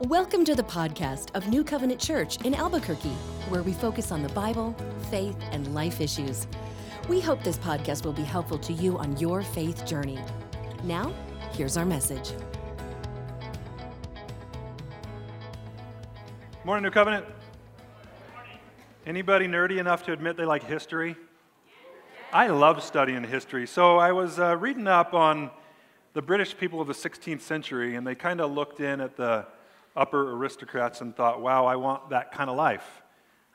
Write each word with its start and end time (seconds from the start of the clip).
Welcome 0.00 0.44
to 0.44 0.54
the 0.54 0.62
podcast 0.62 1.34
of 1.34 1.48
New 1.48 1.64
Covenant 1.64 2.00
Church 2.00 2.36
in 2.44 2.54
Albuquerque, 2.54 3.16
where 3.48 3.62
we 3.62 3.72
focus 3.72 4.12
on 4.12 4.22
the 4.22 4.28
Bible, 4.28 4.76
faith, 5.10 5.36
and 5.50 5.74
life 5.74 6.00
issues. 6.00 6.46
We 7.08 7.20
hope 7.20 7.42
this 7.42 7.58
podcast 7.58 8.04
will 8.04 8.12
be 8.12 8.22
helpful 8.22 8.58
to 8.58 8.72
you 8.72 8.98
on 8.98 9.16
your 9.16 9.42
faith 9.42 9.84
journey. 9.84 10.18
Now, 10.84 11.12
here's 11.52 11.76
our 11.76 11.84
message. 11.84 12.32
Morning, 16.64 16.84
New 16.84 16.90
Covenant. 16.90 17.26
Anybody 19.06 19.48
nerdy 19.48 19.78
enough 19.78 20.04
to 20.04 20.12
admit 20.12 20.36
they 20.36 20.44
like 20.44 20.62
history? 20.62 21.16
I 22.32 22.48
love 22.48 22.82
studying 22.82 23.22
history. 23.22 23.68
So 23.68 23.98
I 23.98 24.10
was 24.10 24.40
uh, 24.40 24.56
reading 24.56 24.88
up 24.88 25.14
on 25.14 25.48
the 26.12 26.20
British 26.20 26.56
people 26.56 26.80
of 26.80 26.88
the 26.88 26.92
16th 26.92 27.40
century, 27.40 27.94
and 27.94 28.04
they 28.04 28.16
kind 28.16 28.40
of 28.40 28.50
looked 28.50 28.80
in 28.80 29.00
at 29.00 29.16
the 29.16 29.46
upper 29.94 30.32
aristocrats 30.32 31.00
and 31.02 31.14
thought, 31.14 31.40
wow, 31.40 31.66
I 31.66 31.76
want 31.76 32.10
that 32.10 32.32
kind 32.32 32.50
of 32.50 32.56
life. 32.56 33.02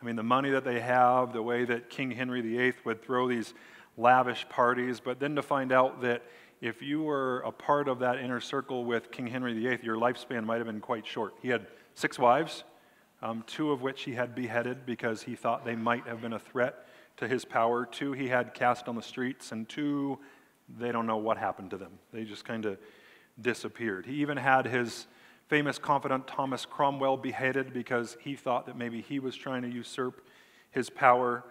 I 0.02 0.06
mean, 0.06 0.16
the 0.16 0.24
money 0.24 0.52
that 0.52 0.64
they 0.64 0.80
have, 0.80 1.34
the 1.34 1.42
way 1.42 1.66
that 1.66 1.90
King 1.90 2.12
Henry 2.12 2.40
VIII 2.40 2.74
would 2.86 3.04
throw 3.04 3.28
these 3.28 3.54
lavish 3.98 4.48
parties, 4.48 5.02
but 5.02 5.20
then 5.20 5.36
to 5.36 5.42
find 5.42 5.74
out 5.74 6.02
that 6.02 6.24
if 6.62 6.82
you 6.82 7.04
were 7.04 7.42
a 7.42 7.52
part 7.52 7.90
of 7.90 8.00
that 8.00 8.20
inner 8.20 8.40
circle 8.40 8.86
with 8.86 9.12
King 9.12 9.28
Henry 9.28 9.54
VIII, 9.54 9.80
your 9.84 9.98
lifespan 9.98 10.46
might 10.46 10.58
have 10.58 10.68
been 10.68 10.80
quite 10.80 11.06
short. 11.06 11.34
He 11.42 11.50
had 11.50 11.68
six 11.94 12.18
wives, 12.18 12.64
um, 13.22 13.44
two 13.48 13.72
of 13.72 13.82
which 13.82 14.04
he 14.04 14.14
had 14.14 14.34
beheaded 14.34 14.86
because 14.86 15.24
he 15.24 15.36
thought 15.36 15.66
they 15.66 15.76
might 15.76 16.08
have 16.08 16.22
been 16.22 16.34
a 16.34 16.40
threat 16.40 16.86
to 17.22 17.28
his 17.28 17.46
power. 17.46 17.86
Two 17.86 18.12
he 18.12 18.28
had 18.28 18.54
cast 18.54 18.88
on 18.88 18.96
the 18.96 19.02
streets, 19.02 19.52
and 19.52 19.70
two, 19.70 20.20
they 20.78 20.92
don't 20.92 21.06
know 21.06 21.18
what 21.18 21.38
happened 21.38 21.70
to 21.70 21.78
them. 21.78 21.92
They 22.12 22.24
just 22.24 22.44
kind 22.44 22.66
of 22.66 22.78
disappeared. 23.40 24.06
He 24.06 24.16
even 24.16 24.38
had 24.38 24.66
his 24.66 25.08
famous 25.48 25.78
confidant 25.78 26.28
Thomas 26.28 26.66
Cromwell 26.66 27.18
beheaded 27.18 27.74
because 27.74 28.18
he 28.22 28.36
thought 28.36 28.66
that 28.66 28.78
maybe 28.78 29.02
he 29.02 29.20
was 29.20 29.36
trying 29.36 29.62
to 29.62 29.70
usurp 29.70 30.26
his 30.72 30.90
power. 30.90 31.44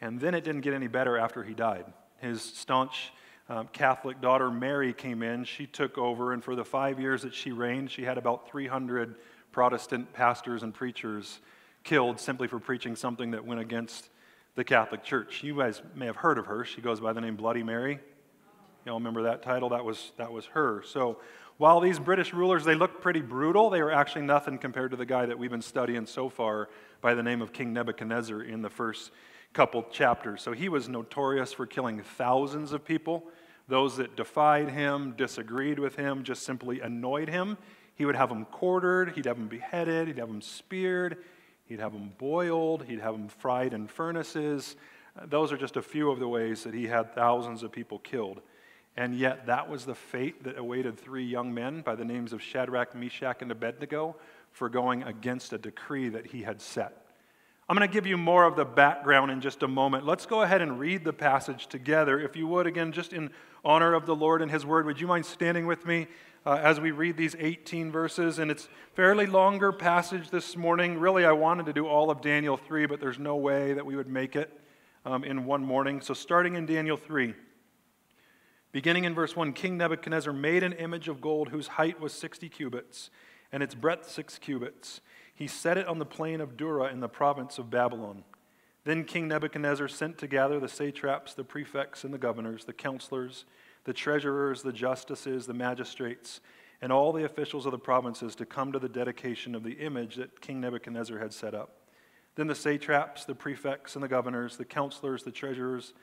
And 0.00 0.20
then 0.20 0.34
it 0.34 0.44
didn't 0.44 0.60
get 0.60 0.74
any 0.74 0.88
better 0.88 1.16
after 1.16 1.42
he 1.42 1.54
died. 1.54 1.86
His 2.18 2.42
staunch 2.42 3.12
um, 3.48 3.68
Catholic 3.72 4.20
daughter 4.20 4.50
Mary 4.50 4.92
came 4.92 5.22
in. 5.22 5.44
She 5.44 5.66
took 5.66 5.96
over, 5.96 6.32
and 6.32 6.44
for 6.44 6.54
the 6.54 6.64
five 6.64 7.00
years 7.00 7.22
that 7.22 7.32
she 7.32 7.52
reigned, 7.52 7.90
she 7.90 8.02
had 8.02 8.18
about 8.18 8.50
300 8.50 9.14
Protestant 9.52 10.12
pastors 10.12 10.62
and 10.62 10.74
preachers 10.74 11.40
killed 11.84 12.20
simply 12.20 12.48
for 12.48 12.58
preaching 12.58 12.96
something 12.96 13.30
that 13.30 13.46
went 13.46 13.60
against 13.60 14.10
the 14.56 14.64
Catholic 14.64 15.04
Church. 15.04 15.42
You 15.44 15.56
guys 15.56 15.82
may 15.94 16.06
have 16.06 16.16
heard 16.16 16.38
of 16.38 16.46
her. 16.46 16.64
She 16.64 16.80
goes 16.80 16.98
by 16.98 17.12
the 17.12 17.20
name 17.20 17.36
Bloody 17.36 17.62
Mary. 17.62 18.00
You 18.84 18.92
all 18.92 18.98
remember 18.98 19.22
that 19.24 19.42
title? 19.42 19.68
That 19.68 19.84
was, 19.84 20.12
that 20.16 20.32
was 20.32 20.46
her. 20.46 20.82
So 20.84 21.18
while 21.58 21.78
these 21.80 21.98
British 21.98 22.32
rulers, 22.32 22.64
they 22.64 22.74
looked 22.74 23.02
pretty 23.02 23.20
brutal, 23.20 23.68
they 23.68 23.82
were 23.82 23.92
actually 23.92 24.22
nothing 24.22 24.58
compared 24.58 24.90
to 24.92 24.96
the 24.96 25.06
guy 25.06 25.26
that 25.26 25.38
we've 25.38 25.50
been 25.50 25.62
studying 25.62 26.06
so 26.06 26.30
far 26.30 26.70
by 27.02 27.14
the 27.14 27.22
name 27.22 27.42
of 27.42 27.52
King 27.52 27.74
Nebuchadnezzar 27.74 28.42
in 28.42 28.62
the 28.62 28.70
first 28.70 29.10
couple 29.52 29.82
chapters. 29.90 30.40
So 30.40 30.52
he 30.52 30.68
was 30.70 30.88
notorious 30.88 31.52
for 31.52 31.66
killing 31.66 32.02
thousands 32.02 32.72
of 32.72 32.84
people. 32.84 33.24
Those 33.68 33.96
that 33.98 34.16
defied 34.16 34.70
him, 34.70 35.14
disagreed 35.18 35.78
with 35.78 35.96
him, 35.96 36.22
just 36.22 36.44
simply 36.44 36.80
annoyed 36.80 37.28
him. 37.28 37.58
He 37.94 38.06
would 38.06 38.16
have 38.16 38.30
them 38.30 38.46
quartered, 38.46 39.12
he'd 39.12 39.26
have 39.26 39.38
them 39.38 39.48
beheaded, 39.48 40.08
he'd 40.08 40.18
have 40.18 40.28
them 40.28 40.42
speared, 40.42 41.18
he'd 41.66 41.80
have 41.80 41.92
them 41.92 42.12
boiled, 42.18 42.84
he'd 42.84 43.00
have 43.00 43.14
them 43.14 43.28
fried 43.28 43.72
in 43.72 43.86
furnaces. 43.86 44.76
Those 45.24 45.52
are 45.52 45.56
just 45.56 45.76
a 45.76 45.82
few 45.82 46.10
of 46.10 46.18
the 46.18 46.28
ways 46.28 46.64
that 46.64 46.74
he 46.74 46.86
had 46.86 47.14
thousands 47.14 47.62
of 47.62 47.72
people 47.72 47.98
killed. 47.98 48.40
And 48.96 49.14
yet, 49.14 49.46
that 49.46 49.68
was 49.68 49.84
the 49.84 49.94
fate 49.94 50.44
that 50.44 50.56
awaited 50.56 50.98
three 50.98 51.24
young 51.24 51.52
men 51.52 51.82
by 51.82 51.94
the 51.94 52.04
names 52.04 52.32
of 52.32 52.42
Shadrach, 52.42 52.94
Meshach, 52.94 53.42
and 53.42 53.50
Abednego 53.50 54.16
for 54.52 54.70
going 54.70 55.02
against 55.02 55.52
a 55.52 55.58
decree 55.58 56.08
that 56.08 56.26
he 56.26 56.42
had 56.42 56.62
set. 56.62 57.02
I'm 57.68 57.76
going 57.76 57.86
to 57.86 57.92
give 57.92 58.06
you 58.06 58.16
more 58.16 58.44
of 58.44 58.56
the 58.56 58.64
background 58.64 59.30
in 59.32 59.40
just 59.40 59.62
a 59.62 59.68
moment. 59.68 60.06
Let's 60.06 60.24
go 60.24 60.42
ahead 60.42 60.62
and 60.62 60.78
read 60.78 61.04
the 61.04 61.12
passage 61.12 61.66
together. 61.66 62.18
If 62.18 62.36
you 62.36 62.46
would, 62.46 62.66
again, 62.66 62.92
just 62.92 63.12
in 63.12 63.30
honor 63.64 63.92
of 63.92 64.06
the 64.06 64.14
Lord 64.14 64.40
and 64.40 64.50
His 64.50 64.64
Word, 64.64 64.86
would 64.86 65.00
you 65.00 65.08
mind 65.08 65.26
standing 65.26 65.66
with 65.66 65.84
me 65.84 66.06
uh, 66.46 66.60
as 66.62 66.80
we 66.80 66.92
read 66.92 67.16
these 67.16 67.34
18 67.38 67.90
verses? 67.90 68.38
And 68.38 68.50
it's 68.50 68.68
fairly 68.94 69.26
longer 69.26 69.72
passage 69.72 70.30
this 70.30 70.56
morning. 70.56 70.98
Really, 70.98 71.24
I 71.24 71.32
wanted 71.32 71.66
to 71.66 71.72
do 71.72 71.86
all 71.86 72.10
of 72.10 72.22
Daniel 72.22 72.56
3, 72.56 72.86
but 72.86 73.00
there's 73.00 73.18
no 73.18 73.36
way 73.36 73.72
that 73.72 73.84
we 73.84 73.96
would 73.96 74.08
make 74.08 74.36
it 74.36 74.58
um, 75.04 75.24
in 75.24 75.44
one 75.44 75.64
morning. 75.64 76.00
So, 76.00 76.14
starting 76.14 76.54
in 76.54 76.64
Daniel 76.64 76.96
3. 76.96 77.34
Beginning 78.72 79.04
in 79.04 79.14
verse 79.14 79.34
1 79.34 79.54
King 79.54 79.78
Nebuchadnezzar 79.78 80.32
made 80.32 80.62
an 80.62 80.74
image 80.74 81.08
of 81.08 81.20
gold 81.20 81.48
whose 81.48 81.66
height 81.66 81.98
was 81.98 82.12
60 82.12 82.48
cubits 82.50 83.10
and 83.50 83.62
its 83.62 83.74
breadth 83.74 84.10
6 84.10 84.38
cubits. 84.38 85.00
He 85.34 85.46
set 85.46 85.78
it 85.78 85.86
on 85.86 85.98
the 85.98 86.04
plain 86.04 86.40
of 86.40 86.56
Dura 86.56 86.92
in 86.92 87.00
the 87.00 87.08
province 87.08 87.58
of 87.58 87.70
Babylon. 87.70 88.24
Then 88.84 89.04
King 89.04 89.28
Nebuchadnezzar 89.28 89.88
sent 89.88 90.18
to 90.18 90.26
gather 90.26 90.60
the 90.60 90.68
satraps, 90.68 91.34
the 91.34 91.42
prefects, 91.42 92.04
and 92.04 92.12
the 92.12 92.18
governors, 92.18 92.66
the 92.66 92.72
counselors, 92.72 93.46
the 93.86 93.92
treasurers, 93.92 94.62
the 94.62 94.72
justices, 94.72 95.46
the 95.46 95.54
magistrates, 95.54 96.40
and 96.82 96.92
all 96.92 97.12
the 97.12 97.24
officials 97.24 97.66
of 97.66 97.72
the 97.72 97.78
provinces 97.78 98.34
to 98.34 98.44
come 98.44 98.72
to 98.72 98.80
the 98.80 98.88
dedication 98.88 99.54
of 99.54 99.62
the 99.62 99.78
image 99.78 100.16
that 100.16 100.40
King 100.40 100.60
Nebuchadnezzar 100.60 101.18
had 101.18 101.32
set 101.32 101.54
up. 101.54 101.70
Then 102.34 102.48
the 102.48 102.54
satraps, 102.54 103.24
the 103.24 103.34
prefects, 103.34 103.94
and 103.94 104.02
the 104.02 104.08
governors, 104.08 104.56
the 104.56 104.64
counselors, 104.64 105.22
the 105.22 105.30
treasurers, 105.30 105.94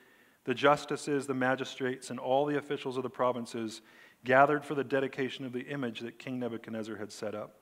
the 0.44 0.54
justices, 0.54 1.26
the 1.26 1.34
magistrates, 1.34 2.08
and 2.08 2.18
all 2.18 2.46
the 2.46 2.56
officials 2.56 2.96
of 2.96 3.02
the 3.02 3.10
provinces 3.10 3.82
gathered 4.24 4.64
for 4.64 4.74
the 4.74 4.82
dedication 4.82 5.44
of 5.44 5.52
the 5.52 5.66
image 5.68 6.00
that 6.00 6.18
King 6.18 6.38
Nebuchadnezzar 6.38 6.96
had 6.96 7.12
set 7.12 7.34
up. 7.34 7.56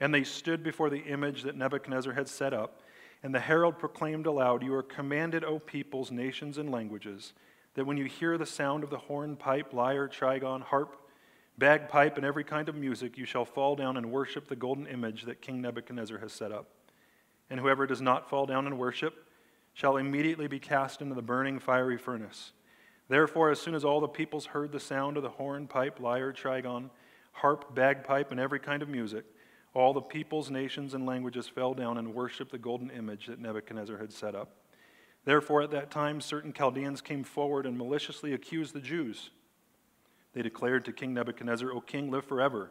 And 0.00 0.14
they 0.14 0.24
stood 0.24 0.62
before 0.64 0.88
the 0.88 1.04
image 1.04 1.42
that 1.42 1.56
Nebuchadnezzar 1.56 2.14
had 2.14 2.28
set 2.28 2.54
up, 2.54 2.80
and 3.22 3.34
the 3.34 3.40
herald 3.40 3.78
proclaimed 3.78 4.24
aloud, 4.24 4.62
You 4.62 4.74
are 4.74 4.82
commanded, 4.82 5.44
O 5.44 5.58
peoples, 5.58 6.10
nations, 6.10 6.56
and 6.56 6.72
languages, 6.72 7.34
that 7.74 7.86
when 7.86 7.96
you 7.96 8.04
hear 8.04 8.36
the 8.36 8.46
sound 8.46 8.84
of 8.84 8.90
the 8.90 8.98
horn, 8.98 9.36
pipe, 9.36 9.72
lyre, 9.72 10.08
trigon, 10.08 10.62
harp, 10.62 10.96
bagpipe, 11.58 12.16
and 12.16 12.26
every 12.26 12.44
kind 12.44 12.68
of 12.68 12.74
music, 12.74 13.16
you 13.16 13.24
shall 13.24 13.44
fall 13.44 13.76
down 13.76 13.96
and 13.96 14.10
worship 14.10 14.48
the 14.48 14.56
golden 14.56 14.86
image 14.86 15.24
that 15.24 15.40
King 15.40 15.60
Nebuchadnezzar 15.60 16.18
has 16.18 16.32
set 16.32 16.52
up. 16.52 16.68
And 17.50 17.60
whoever 17.60 17.86
does 17.86 18.00
not 18.00 18.28
fall 18.28 18.46
down 18.46 18.66
and 18.66 18.78
worship, 18.78 19.26
shall 19.74 19.96
immediately 19.96 20.48
be 20.48 20.58
cast 20.58 21.00
into 21.00 21.14
the 21.14 21.22
burning 21.22 21.58
fiery 21.58 21.96
furnace. 21.96 22.52
Therefore, 23.08 23.50
as 23.50 23.60
soon 23.60 23.74
as 23.74 23.84
all 23.84 24.00
the 24.00 24.08
peoples 24.08 24.46
heard 24.46 24.72
the 24.72 24.80
sound 24.80 25.16
of 25.16 25.22
the 25.22 25.30
horn, 25.30 25.66
pipe, 25.66 26.00
lyre, 26.00 26.32
trigon, 26.32 26.90
harp, 27.32 27.74
bagpipe, 27.74 28.30
and 28.30 28.40
every 28.40 28.60
kind 28.60 28.82
of 28.82 28.88
music, 28.88 29.24
all 29.74 29.94
the 29.94 30.00
peoples, 30.00 30.50
nations, 30.50 30.94
and 30.94 31.06
languages 31.06 31.48
fell 31.48 31.74
down 31.74 31.96
and 31.98 32.14
worshiped 32.14 32.52
the 32.52 32.58
golden 32.58 32.90
image 32.90 33.26
that 33.26 33.40
Nebuchadnezzar 33.40 33.96
had 33.96 34.12
set 34.12 34.34
up. 34.34 34.56
Therefore, 35.24 35.62
at 35.62 35.70
that 35.70 35.90
time, 35.90 36.20
certain 36.20 36.52
Chaldeans 36.52 37.00
came 37.00 37.22
forward 37.24 37.66
and 37.66 37.78
maliciously 37.78 38.32
accused 38.32 38.74
the 38.74 38.80
Jews. 38.80 39.30
They 40.32 40.42
declared 40.42 40.84
to 40.86 40.92
King 40.92 41.14
Nebuchadnezzar, 41.14 41.70
O 41.72 41.80
king, 41.80 42.10
live 42.10 42.24
forever. 42.24 42.70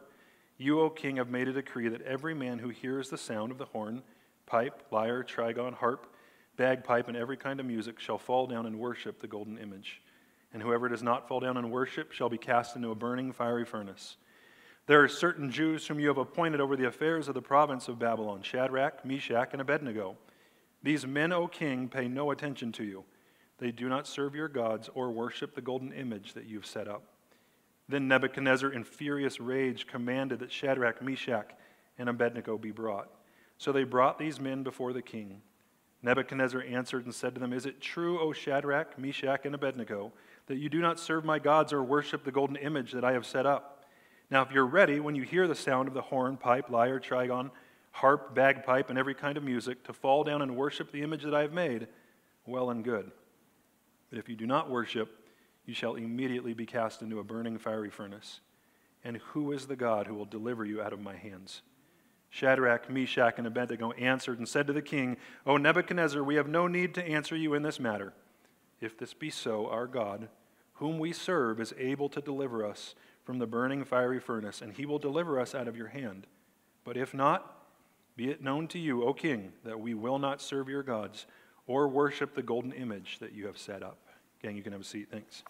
You, 0.58 0.80
O 0.80 0.90
king, 0.90 1.16
have 1.16 1.30
made 1.30 1.48
a 1.48 1.52
decree 1.52 1.88
that 1.88 2.02
every 2.02 2.34
man 2.34 2.58
who 2.58 2.68
hears 2.68 3.08
the 3.08 3.16
sound 3.18 3.52
of 3.52 3.58
the 3.58 3.64
horn, 3.66 4.02
pipe, 4.46 4.82
lyre, 4.90 5.24
trigon, 5.24 5.74
harp, 5.74 6.14
bagpipe, 6.56 7.08
and 7.08 7.16
every 7.16 7.36
kind 7.36 7.60
of 7.60 7.66
music 7.66 7.98
shall 7.98 8.18
fall 8.18 8.46
down 8.46 8.66
and 8.66 8.78
worship 8.78 9.20
the 9.20 9.26
golden 9.26 9.56
image. 9.58 10.02
And 10.52 10.62
whoever 10.62 10.88
does 10.88 11.02
not 11.02 11.28
fall 11.28 11.40
down 11.40 11.56
and 11.56 11.70
worship 11.70 12.12
shall 12.12 12.28
be 12.28 12.36
cast 12.36 12.76
into 12.76 12.90
a 12.90 12.94
burning 12.94 13.32
fiery 13.32 13.64
furnace. 13.64 14.16
There 14.86 15.02
are 15.02 15.08
certain 15.08 15.50
Jews 15.50 15.86
whom 15.86 16.00
you 16.00 16.08
have 16.08 16.18
appointed 16.18 16.60
over 16.60 16.76
the 16.76 16.88
affairs 16.88 17.28
of 17.28 17.34
the 17.34 17.40
province 17.40 17.88
of 17.88 17.98
Babylon 17.98 18.42
Shadrach, 18.42 19.04
Meshach, 19.04 19.50
and 19.52 19.62
Abednego. 19.62 20.18
These 20.82 21.06
men, 21.06 21.32
O 21.32 21.46
king, 21.46 21.88
pay 21.88 22.08
no 22.08 22.30
attention 22.30 22.72
to 22.72 22.84
you. 22.84 23.04
They 23.58 23.70
do 23.70 23.88
not 23.88 24.06
serve 24.06 24.34
your 24.34 24.48
gods 24.48 24.90
or 24.94 25.12
worship 25.12 25.54
the 25.54 25.60
golden 25.60 25.92
image 25.92 26.32
that 26.32 26.46
you've 26.46 26.66
set 26.66 26.88
up. 26.88 27.04
Then 27.88 28.08
Nebuchadnezzar, 28.08 28.72
in 28.72 28.84
furious 28.84 29.38
rage, 29.38 29.86
commanded 29.86 30.40
that 30.40 30.50
Shadrach, 30.50 31.02
Meshach, 31.02 31.50
and 31.98 32.08
Abednego 32.08 32.58
be 32.58 32.70
brought. 32.70 33.08
So 33.58 33.70
they 33.70 33.84
brought 33.84 34.18
these 34.18 34.40
men 34.40 34.62
before 34.62 34.92
the 34.92 35.02
king. 35.02 35.42
Nebuchadnezzar 36.02 36.62
answered 36.62 37.04
and 37.04 37.14
said 37.14 37.34
to 37.34 37.40
them, 37.40 37.52
Is 37.52 37.66
it 37.66 37.80
true, 37.80 38.20
O 38.20 38.32
Shadrach, 38.32 38.98
Meshach, 38.98 39.46
and 39.46 39.54
Abednego, 39.54 40.12
that 40.46 40.56
you 40.56 40.68
do 40.68 40.80
not 40.80 40.98
serve 40.98 41.24
my 41.24 41.38
gods 41.38 41.72
or 41.72 41.82
worship 41.84 42.24
the 42.24 42.32
golden 42.32 42.56
image 42.56 42.92
that 42.92 43.04
I 43.04 43.12
have 43.12 43.24
set 43.26 43.46
up? 43.46 43.84
Now, 44.30 44.42
if 44.42 44.50
you're 44.50 44.66
ready, 44.66 44.98
when 44.98 45.14
you 45.14 45.22
hear 45.22 45.46
the 45.46 45.54
sound 45.54 45.86
of 45.86 45.94
the 45.94 46.02
horn, 46.02 46.36
pipe, 46.36 46.70
lyre, 46.70 46.98
trigon, 46.98 47.50
harp, 47.92 48.34
bagpipe, 48.34 48.90
and 48.90 48.98
every 48.98 49.14
kind 49.14 49.36
of 49.36 49.44
music, 49.44 49.84
to 49.84 49.92
fall 49.92 50.24
down 50.24 50.42
and 50.42 50.56
worship 50.56 50.90
the 50.90 51.02
image 51.02 51.22
that 51.22 51.34
I 51.34 51.42
have 51.42 51.52
made, 51.52 51.86
well 52.46 52.70
and 52.70 52.82
good. 52.82 53.10
But 54.10 54.18
if 54.18 54.28
you 54.28 54.36
do 54.36 54.46
not 54.46 54.68
worship, 54.68 55.28
you 55.64 55.74
shall 55.74 55.94
immediately 55.94 56.54
be 56.54 56.66
cast 56.66 57.02
into 57.02 57.20
a 57.20 57.24
burning 57.24 57.58
fiery 57.58 57.90
furnace. 57.90 58.40
And 59.04 59.18
who 59.18 59.52
is 59.52 59.66
the 59.66 59.76
God 59.76 60.06
who 60.06 60.14
will 60.14 60.24
deliver 60.24 60.64
you 60.64 60.82
out 60.82 60.92
of 60.92 61.00
my 61.00 61.16
hands? 61.16 61.62
Shadrach, 62.30 62.88
Meshach, 62.88 63.34
and 63.36 63.46
Abednego 63.46 63.92
answered 63.92 64.38
and 64.38 64.48
said 64.48 64.66
to 64.66 64.72
the 64.72 64.82
king, 64.82 65.18
O 65.46 65.56
Nebuchadnezzar, 65.56 66.24
we 66.24 66.36
have 66.36 66.48
no 66.48 66.66
need 66.66 66.94
to 66.94 67.06
answer 67.06 67.36
you 67.36 67.54
in 67.54 67.62
this 67.62 67.78
matter. 67.78 68.14
If 68.80 68.98
this 68.98 69.12
be 69.12 69.28
so, 69.28 69.68
our 69.68 69.86
God, 69.86 70.28
whom 70.74 70.98
we 70.98 71.12
serve, 71.12 71.60
is 71.60 71.74
able 71.78 72.08
to 72.08 72.20
deliver 72.20 72.66
us 72.66 72.94
from 73.22 73.38
the 73.38 73.46
burning 73.46 73.84
fiery 73.84 74.18
furnace, 74.18 74.62
and 74.62 74.72
he 74.72 74.86
will 74.86 74.98
deliver 74.98 75.38
us 75.38 75.54
out 75.54 75.68
of 75.68 75.76
your 75.76 75.88
hand. 75.88 76.26
But 76.84 76.96
if 76.96 77.12
not, 77.14 77.61
be 78.16 78.30
it 78.30 78.42
known 78.42 78.68
to 78.68 78.78
you, 78.78 79.04
O 79.04 79.14
king, 79.14 79.52
that 79.64 79.80
we 79.80 79.94
will 79.94 80.18
not 80.18 80.40
serve 80.40 80.68
your 80.68 80.82
gods 80.82 81.26
or 81.66 81.88
worship 81.88 82.34
the 82.34 82.42
golden 82.42 82.72
image 82.72 83.18
that 83.20 83.32
you 83.32 83.46
have 83.46 83.56
set 83.56 83.82
up. 83.82 83.98
Gang, 84.42 84.56
you 84.56 84.62
can 84.62 84.72
have 84.72 84.82
a 84.82 84.84
seat. 84.84 85.08
Thanks. 85.10 85.42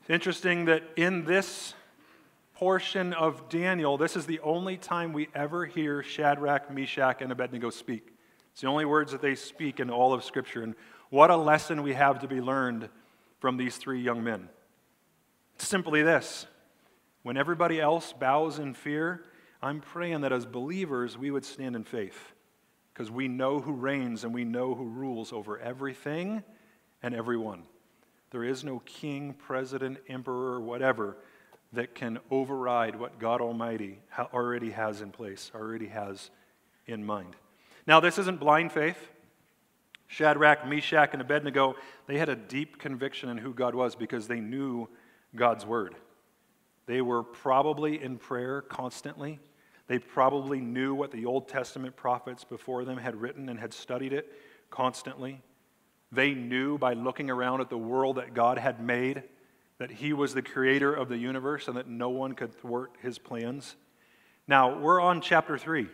It's 0.00 0.10
interesting 0.10 0.64
that 0.66 0.82
in 0.96 1.24
this 1.24 1.74
portion 2.54 3.12
of 3.12 3.48
Daniel, 3.48 3.96
this 3.96 4.16
is 4.16 4.26
the 4.26 4.40
only 4.40 4.76
time 4.76 5.12
we 5.12 5.28
ever 5.34 5.64
hear 5.64 6.02
Shadrach, 6.02 6.72
Meshach, 6.72 7.22
and 7.22 7.32
Abednego 7.32 7.70
speak. 7.70 8.12
It's 8.52 8.60
the 8.60 8.66
only 8.66 8.84
words 8.84 9.12
that 9.12 9.22
they 9.22 9.34
speak 9.34 9.80
in 9.80 9.90
all 9.90 10.12
of 10.12 10.24
Scripture. 10.24 10.62
And 10.62 10.74
what 11.10 11.30
a 11.30 11.36
lesson 11.36 11.82
we 11.82 11.94
have 11.94 12.18
to 12.20 12.28
be 12.28 12.40
learned 12.40 12.88
from 13.40 13.56
these 13.56 13.76
three 13.76 14.00
young 14.00 14.22
men. 14.22 14.48
It's 15.54 15.66
simply 15.66 16.02
this 16.02 16.46
when 17.22 17.36
everybody 17.36 17.80
else 17.80 18.12
bows 18.12 18.58
in 18.58 18.74
fear, 18.74 19.24
I'm 19.62 19.80
praying 19.80 20.22
that 20.22 20.32
as 20.32 20.44
believers 20.44 21.16
we 21.16 21.30
would 21.30 21.44
stand 21.44 21.76
in 21.76 21.84
faith 21.84 22.32
because 22.92 23.10
we 23.10 23.28
know 23.28 23.60
who 23.60 23.72
reigns 23.72 24.24
and 24.24 24.34
we 24.34 24.44
know 24.44 24.74
who 24.74 24.84
rules 24.84 25.32
over 25.32 25.58
everything 25.58 26.42
and 27.02 27.14
everyone. 27.14 27.62
There 28.30 28.42
is 28.42 28.64
no 28.64 28.80
king, 28.84 29.34
president, 29.34 29.98
emperor, 30.08 30.60
whatever 30.60 31.16
that 31.72 31.94
can 31.94 32.18
override 32.30 32.98
what 32.98 33.18
God 33.18 33.40
Almighty 33.40 34.00
already 34.34 34.70
has 34.70 35.00
in 35.00 35.10
place, 35.10 35.50
already 35.54 35.86
has 35.88 36.30
in 36.86 37.04
mind. 37.04 37.36
Now, 37.86 38.00
this 38.00 38.18
isn't 38.18 38.40
blind 38.40 38.72
faith. 38.72 39.10
Shadrach, 40.06 40.66
Meshach, 40.66 41.10
and 41.12 41.22
Abednego, 41.22 41.76
they 42.06 42.18
had 42.18 42.28
a 42.28 42.36
deep 42.36 42.78
conviction 42.78 43.30
in 43.30 43.38
who 43.38 43.54
God 43.54 43.74
was 43.74 43.94
because 43.94 44.28
they 44.28 44.40
knew 44.40 44.88
God's 45.34 45.64
word. 45.64 45.94
They 46.86 47.00
were 47.00 47.22
probably 47.22 48.02
in 48.02 48.18
prayer 48.18 48.60
constantly. 48.60 49.40
They 49.92 49.98
probably 49.98 50.62
knew 50.62 50.94
what 50.94 51.10
the 51.10 51.26
Old 51.26 51.48
Testament 51.48 51.96
prophets 51.96 52.44
before 52.44 52.86
them 52.86 52.96
had 52.96 53.14
written 53.14 53.50
and 53.50 53.60
had 53.60 53.74
studied 53.74 54.14
it 54.14 54.32
constantly. 54.70 55.42
They 56.10 56.32
knew 56.32 56.78
by 56.78 56.94
looking 56.94 57.28
around 57.28 57.60
at 57.60 57.68
the 57.68 57.76
world 57.76 58.16
that 58.16 58.32
God 58.32 58.56
had 58.56 58.82
made 58.82 59.24
that 59.76 59.90
He 59.90 60.14
was 60.14 60.32
the 60.32 60.40
creator 60.40 60.94
of 60.94 61.10
the 61.10 61.18
universe 61.18 61.68
and 61.68 61.76
that 61.76 61.88
no 61.88 62.08
one 62.08 62.32
could 62.32 62.54
thwart 62.54 62.92
His 63.02 63.18
plans. 63.18 63.76
Now, 64.48 64.78
we're 64.78 64.98
on 64.98 65.20
chapter 65.20 65.58
3. 65.58 65.90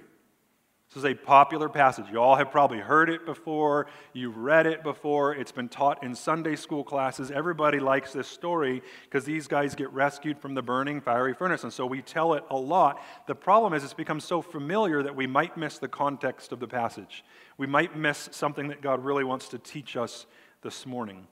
This 0.88 1.04
is 1.04 1.04
a 1.04 1.14
popular 1.14 1.68
passage. 1.68 2.06
You 2.10 2.18
all 2.18 2.36
have 2.36 2.50
probably 2.50 2.78
heard 2.78 3.10
it 3.10 3.26
before, 3.26 3.88
you've 4.14 4.38
read 4.38 4.66
it 4.66 4.82
before, 4.82 5.34
it's 5.34 5.52
been 5.52 5.68
taught 5.68 6.02
in 6.02 6.14
Sunday 6.14 6.56
school 6.56 6.82
classes. 6.82 7.30
Everybody 7.30 7.78
likes 7.78 8.14
this 8.14 8.26
story 8.26 8.82
because 9.04 9.26
these 9.26 9.46
guys 9.46 9.74
get 9.74 9.92
rescued 9.92 10.38
from 10.38 10.54
the 10.54 10.62
burning 10.62 11.02
fiery 11.02 11.34
furnace, 11.34 11.62
and 11.62 11.70
so 11.70 11.84
we 11.84 12.00
tell 12.00 12.32
it 12.32 12.44
a 12.48 12.56
lot. 12.56 13.02
The 13.26 13.34
problem 13.34 13.74
is 13.74 13.84
it's 13.84 13.92
become 13.92 14.18
so 14.18 14.40
familiar 14.40 15.02
that 15.02 15.14
we 15.14 15.26
might 15.26 15.58
miss 15.58 15.76
the 15.76 15.88
context 15.88 16.52
of 16.52 16.58
the 16.58 16.68
passage. 16.68 17.22
We 17.58 17.66
might 17.66 17.94
miss 17.94 18.30
something 18.32 18.68
that 18.68 18.80
God 18.80 19.04
really 19.04 19.24
wants 19.24 19.48
to 19.50 19.58
teach 19.58 19.94
us 19.94 20.24
this 20.62 20.86
morning. 20.86 21.26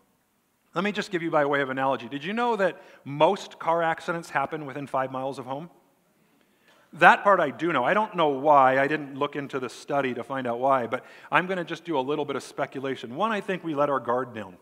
Let 0.74 0.84
me 0.84 0.92
just 0.92 1.10
give 1.10 1.22
you 1.22 1.30
by 1.30 1.46
way 1.46 1.62
of 1.62 1.70
analogy. 1.70 2.10
Did 2.10 2.24
you 2.24 2.34
know 2.34 2.56
that 2.56 2.82
most 3.04 3.58
car 3.58 3.82
accidents 3.82 4.28
happen 4.28 4.66
within 4.66 4.86
five 4.86 5.10
miles 5.10 5.38
of 5.38 5.46
home? 5.46 5.70
That 6.94 7.24
part 7.24 7.40
I 7.40 7.50
do 7.50 7.72
know. 7.72 7.84
I 7.84 7.94
don't 7.94 8.14
know 8.16 8.28
why. 8.28 8.78
I 8.78 8.86
didn't 8.86 9.18
look 9.18 9.36
into 9.36 9.58
the 9.58 9.68
study 9.68 10.14
to 10.14 10.24
find 10.24 10.46
out 10.46 10.60
why, 10.60 10.86
but 10.86 11.04
I'm 11.30 11.46
going 11.46 11.58
to 11.58 11.64
just 11.64 11.84
do 11.84 11.98
a 11.98 12.00
little 12.00 12.24
bit 12.24 12.36
of 12.36 12.42
speculation. 12.42 13.16
One, 13.16 13.32
I 13.32 13.40
think 13.40 13.64
we 13.64 13.74
let 13.74 13.90
our 13.90 14.00
guard 14.00 14.34
down. 14.34 14.56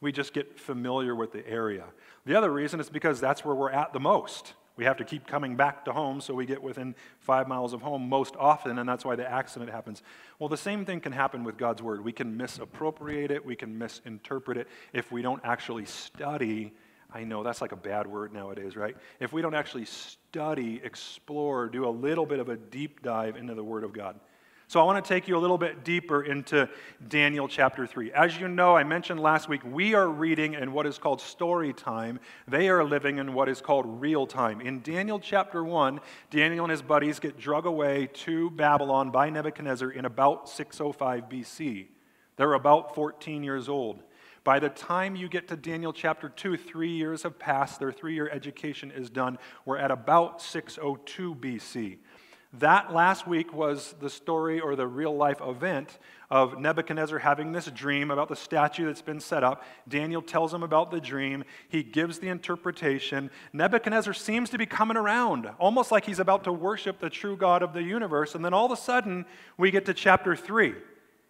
We 0.00 0.12
just 0.12 0.34
get 0.34 0.58
familiar 0.58 1.14
with 1.14 1.32
the 1.32 1.46
area. 1.48 1.84
The 2.26 2.36
other 2.36 2.52
reason 2.52 2.80
is 2.80 2.90
because 2.90 3.20
that's 3.20 3.44
where 3.44 3.54
we're 3.54 3.70
at 3.70 3.92
the 3.92 4.00
most. 4.00 4.54
We 4.76 4.84
have 4.84 4.96
to 4.96 5.04
keep 5.04 5.26
coming 5.26 5.54
back 5.54 5.84
to 5.84 5.92
home, 5.92 6.20
so 6.20 6.34
we 6.34 6.46
get 6.46 6.60
within 6.60 6.96
five 7.20 7.46
miles 7.46 7.72
of 7.72 7.80
home 7.80 8.08
most 8.08 8.34
often, 8.36 8.78
and 8.78 8.88
that's 8.88 9.04
why 9.04 9.14
the 9.14 9.30
accident 9.30 9.70
happens. 9.70 10.02
Well, 10.38 10.48
the 10.48 10.56
same 10.56 10.84
thing 10.84 11.00
can 11.00 11.12
happen 11.12 11.44
with 11.44 11.56
God's 11.56 11.80
Word. 11.80 12.04
We 12.04 12.12
can 12.12 12.36
misappropriate 12.36 13.30
it, 13.30 13.44
we 13.44 13.54
can 13.54 13.78
misinterpret 13.78 14.58
it 14.58 14.68
if 14.92 15.12
we 15.12 15.22
don't 15.22 15.40
actually 15.44 15.84
study 15.84 16.72
I 17.14 17.22
know 17.22 17.44
that's 17.44 17.60
like 17.60 17.70
a 17.70 17.76
bad 17.76 18.08
word 18.08 18.32
nowadays, 18.32 18.74
right? 18.76 18.96
If 19.20 19.32
we 19.32 19.40
don't 19.40 19.54
actually 19.54 19.84
study, 19.84 20.80
explore, 20.82 21.68
do 21.68 21.86
a 21.86 21.90
little 21.90 22.26
bit 22.26 22.40
of 22.40 22.48
a 22.48 22.56
deep 22.56 23.02
dive 23.02 23.36
into 23.36 23.54
the 23.54 23.62
Word 23.62 23.84
of 23.84 23.92
God. 23.92 24.18
So 24.66 24.80
I 24.80 24.82
want 24.82 25.04
to 25.04 25.08
take 25.08 25.28
you 25.28 25.36
a 25.36 25.38
little 25.38 25.58
bit 25.58 25.84
deeper 25.84 26.22
into 26.22 26.68
Daniel 27.06 27.46
chapter 27.46 27.86
3. 27.86 28.10
As 28.10 28.40
you 28.40 28.48
know, 28.48 28.74
I 28.76 28.82
mentioned 28.82 29.20
last 29.20 29.48
week, 29.48 29.60
we 29.64 29.94
are 29.94 30.08
reading 30.08 30.54
in 30.54 30.72
what 30.72 30.86
is 30.86 30.98
called 30.98 31.20
story 31.20 31.72
time. 31.72 32.18
They 32.48 32.68
are 32.68 32.82
living 32.82 33.18
in 33.18 33.34
what 33.34 33.48
is 33.48 33.60
called 33.60 34.00
real 34.00 34.26
time. 34.26 34.60
In 34.60 34.80
Daniel 34.80 35.20
chapter 35.20 35.62
1, 35.62 36.00
Daniel 36.30 36.64
and 36.64 36.72
his 36.72 36.82
buddies 36.82 37.20
get 37.20 37.38
drug 37.38 37.66
away 37.66 38.08
to 38.14 38.50
Babylon 38.50 39.10
by 39.10 39.30
Nebuchadnezzar 39.30 39.90
in 39.90 40.06
about 40.06 40.48
605 40.48 41.28
BC. 41.28 41.86
They're 42.36 42.54
about 42.54 42.96
14 42.96 43.44
years 43.44 43.68
old. 43.68 44.02
By 44.44 44.58
the 44.58 44.68
time 44.68 45.16
you 45.16 45.26
get 45.28 45.48
to 45.48 45.56
Daniel 45.56 45.94
chapter 45.94 46.28
2, 46.28 46.58
three 46.58 46.90
years 46.90 47.22
have 47.22 47.38
passed. 47.38 47.80
Their 47.80 47.92
three 47.92 48.12
year 48.12 48.28
education 48.30 48.90
is 48.90 49.08
done. 49.08 49.38
We're 49.64 49.78
at 49.78 49.90
about 49.90 50.42
602 50.42 51.34
BC. 51.34 51.96
That 52.58 52.92
last 52.92 53.26
week 53.26 53.52
was 53.52 53.96
the 54.00 54.10
story 54.10 54.60
or 54.60 54.76
the 54.76 54.86
real 54.86 55.16
life 55.16 55.40
event 55.40 55.98
of 56.30 56.60
Nebuchadnezzar 56.60 57.18
having 57.18 57.50
this 57.50 57.66
dream 57.66 58.12
about 58.12 58.28
the 58.28 58.36
statue 58.36 58.86
that's 58.86 59.02
been 59.02 59.18
set 59.18 59.42
up. 59.42 59.64
Daniel 59.88 60.22
tells 60.22 60.54
him 60.54 60.62
about 60.62 60.92
the 60.92 61.00
dream. 61.00 61.42
He 61.68 61.82
gives 61.82 62.20
the 62.20 62.28
interpretation. 62.28 63.30
Nebuchadnezzar 63.52 64.12
seems 64.12 64.50
to 64.50 64.58
be 64.58 64.66
coming 64.66 64.96
around, 64.96 65.50
almost 65.58 65.90
like 65.90 66.04
he's 66.04 66.20
about 66.20 66.44
to 66.44 66.52
worship 66.52 67.00
the 67.00 67.10
true 67.10 67.36
God 67.36 67.62
of 67.62 67.72
the 67.72 67.82
universe. 67.82 68.36
And 68.36 68.44
then 68.44 68.54
all 68.54 68.66
of 68.66 68.72
a 68.72 68.76
sudden, 68.76 69.24
we 69.56 69.72
get 69.72 69.86
to 69.86 69.94
chapter 69.94 70.36
3. 70.36 70.74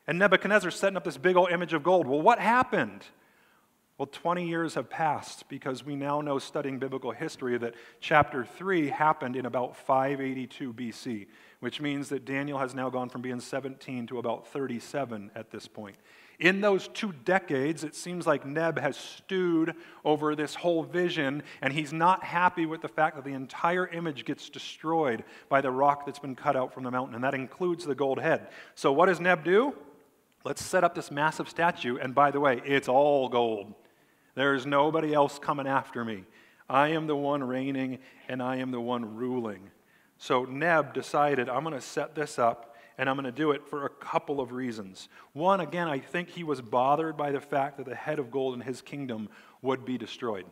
And 0.07 0.19
Nebuchadnezzar's 0.19 0.77
setting 0.77 0.97
up 0.97 1.05
this 1.05 1.17
big 1.17 1.37
old 1.37 1.51
image 1.51 1.73
of 1.73 1.83
gold. 1.83 2.07
Well, 2.07 2.21
what 2.21 2.39
happened? 2.39 3.05
Well, 3.97 4.09
20 4.11 4.49
years 4.49 4.75
have 4.75 4.91
passed 4.91 5.49
because 5.49 5.85
we 5.85 5.95
now 5.95 6.21
know, 6.21 6.41
studying 6.41 6.81
biblical 6.81 7.13
history, 7.13 7.57
that 7.59 7.75
chapter 8.01 8.45
3 8.45 8.89
happened 8.89 9.37
in 9.37 9.47
about 9.47 9.77
582 9.77 10.73
BC, 10.75 11.27
which 11.61 11.81
means 11.81 12.09
that 12.09 12.25
Daniel 12.25 12.59
has 12.59 12.75
now 12.75 12.91
gone 12.91 13.09
from 13.09 13.23
being 13.23 13.39
17 13.39 14.09
to 14.09 14.19
about 14.19 14.49
37 14.49 15.31
at 15.37 15.53
this 15.53 15.69
point. 15.69 15.97
In 16.41 16.61
those 16.61 16.89
two 16.89 17.13
decades, 17.25 17.85
it 17.85 17.95
seems 17.95 18.27
like 18.27 18.45
Neb 18.45 18.81
has 18.81 18.97
stewed 18.97 19.77
over 20.05 20.35
this 20.35 20.57
whole 20.57 20.83
vision, 20.83 21.45
and 21.63 21.73
he's 21.73 21.93
not 21.93 22.25
happy 22.25 22.67
with 22.67 22.83
the 22.83 22.89
fact 22.89 23.15
that 23.15 23.25
the 23.25 23.33
entire 23.33 23.87
image 23.87 24.25
gets 24.25 24.51
destroyed 24.51 25.23
by 25.49 25.61
the 25.61 25.71
rock 25.71 26.05
that's 26.05 26.19
been 26.19 26.35
cut 26.35 26.57
out 26.57 26.75
from 26.75 26.83
the 26.83 26.91
mountain, 26.91 27.15
and 27.15 27.23
that 27.23 27.35
includes 27.35 27.85
the 27.85 27.95
gold 27.95 28.19
head. 28.19 28.49
So, 28.75 28.93
what 28.93 29.07
does 29.07 29.21
Neb 29.21 29.45
do? 29.45 29.73
Let's 30.45 30.63
set 30.63 30.85
up 30.85 30.95
this 30.95 31.11
massive 31.11 31.49
statue, 31.49 31.97
and 31.97 32.15
by 32.15 32.31
the 32.31 32.39
way, 32.39 32.61
it's 32.67 32.89
all 32.89 33.31
gold. 33.31 33.73
There's 34.35 34.67
nobody 34.67 35.15
else 35.15 35.39
coming 35.39 35.67
after 35.67 36.05
me. 36.05 36.25
I 36.69 36.89
am 36.89 37.07
the 37.07 37.17
one 37.17 37.43
reigning, 37.43 37.99
and 38.29 38.43
I 38.43 38.57
am 38.57 38.71
the 38.71 38.81
one 38.81 39.17
ruling. 39.17 39.71
So 40.19 40.45
Neb 40.45 40.93
decided, 40.93 41.49
I'm 41.49 41.65
going 41.65 41.75
to 41.75 41.81
set 41.81 42.15
this 42.15 42.39
up, 42.39 42.77
and 42.99 43.09
I'm 43.09 43.17
going 43.17 43.25
to 43.25 43.33
do 43.33 43.53
it 43.53 43.67
for 43.67 43.87
a 43.87 43.89
couple 43.91 44.39
of 44.39 44.53
reasons. 44.53 45.09
One, 45.33 45.61
again, 45.61 45.89
I 45.89 45.99
think 45.99 46.29
he 46.29 46.45
was 46.45 46.61
bothered 46.61 47.17
by 47.17 47.33
the 47.33 47.41
fact 47.41 47.79
that 47.79 47.87
the 47.87 47.95
head 47.95 48.19
of 48.19 48.31
gold 48.31 48.55
in 48.55 48.61
his 48.61 48.83
kingdom 48.83 49.31
would 49.63 49.87
be 49.87 49.97
destroyed. 49.97 50.45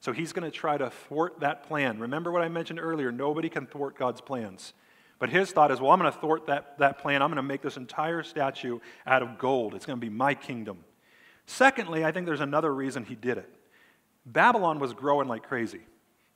So 0.00 0.12
he's 0.12 0.32
going 0.32 0.50
to 0.50 0.56
try 0.56 0.78
to 0.78 0.90
thwart 0.90 1.40
that 1.40 1.64
plan. 1.64 1.98
Remember 1.98 2.30
what 2.30 2.42
I 2.42 2.48
mentioned 2.48 2.80
earlier 2.80 3.10
nobody 3.12 3.48
can 3.48 3.66
thwart 3.66 3.96
God's 3.96 4.20
plans. 4.20 4.72
But 5.18 5.30
his 5.30 5.50
thought 5.50 5.70
is, 5.70 5.80
well, 5.80 5.90
I'm 5.90 5.98
going 5.98 6.12
to 6.12 6.18
thwart 6.18 6.46
that, 6.46 6.78
that 6.78 6.98
plan. 6.98 7.22
I'm 7.22 7.28
going 7.28 7.36
to 7.36 7.42
make 7.42 7.62
this 7.62 7.76
entire 7.76 8.22
statue 8.22 8.78
out 9.06 9.22
of 9.22 9.38
gold. 9.38 9.74
It's 9.74 9.84
going 9.84 9.98
to 9.98 10.04
be 10.04 10.12
my 10.12 10.34
kingdom. 10.34 10.84
Secondly, 11.46 12.04
I 12.04 12.12
think 12.12 12.26
there's 12.26 12.40
another 12.40 12.72
reason 12.72 13.04
he 13.04 13.14
did 13.14 13.38
it. 13.38 13.52
Babylon 14.24 14.78
was 14.78 14.92
growing 14.92 15.28
like 15.28 15.42
crazy. 15.42 15.80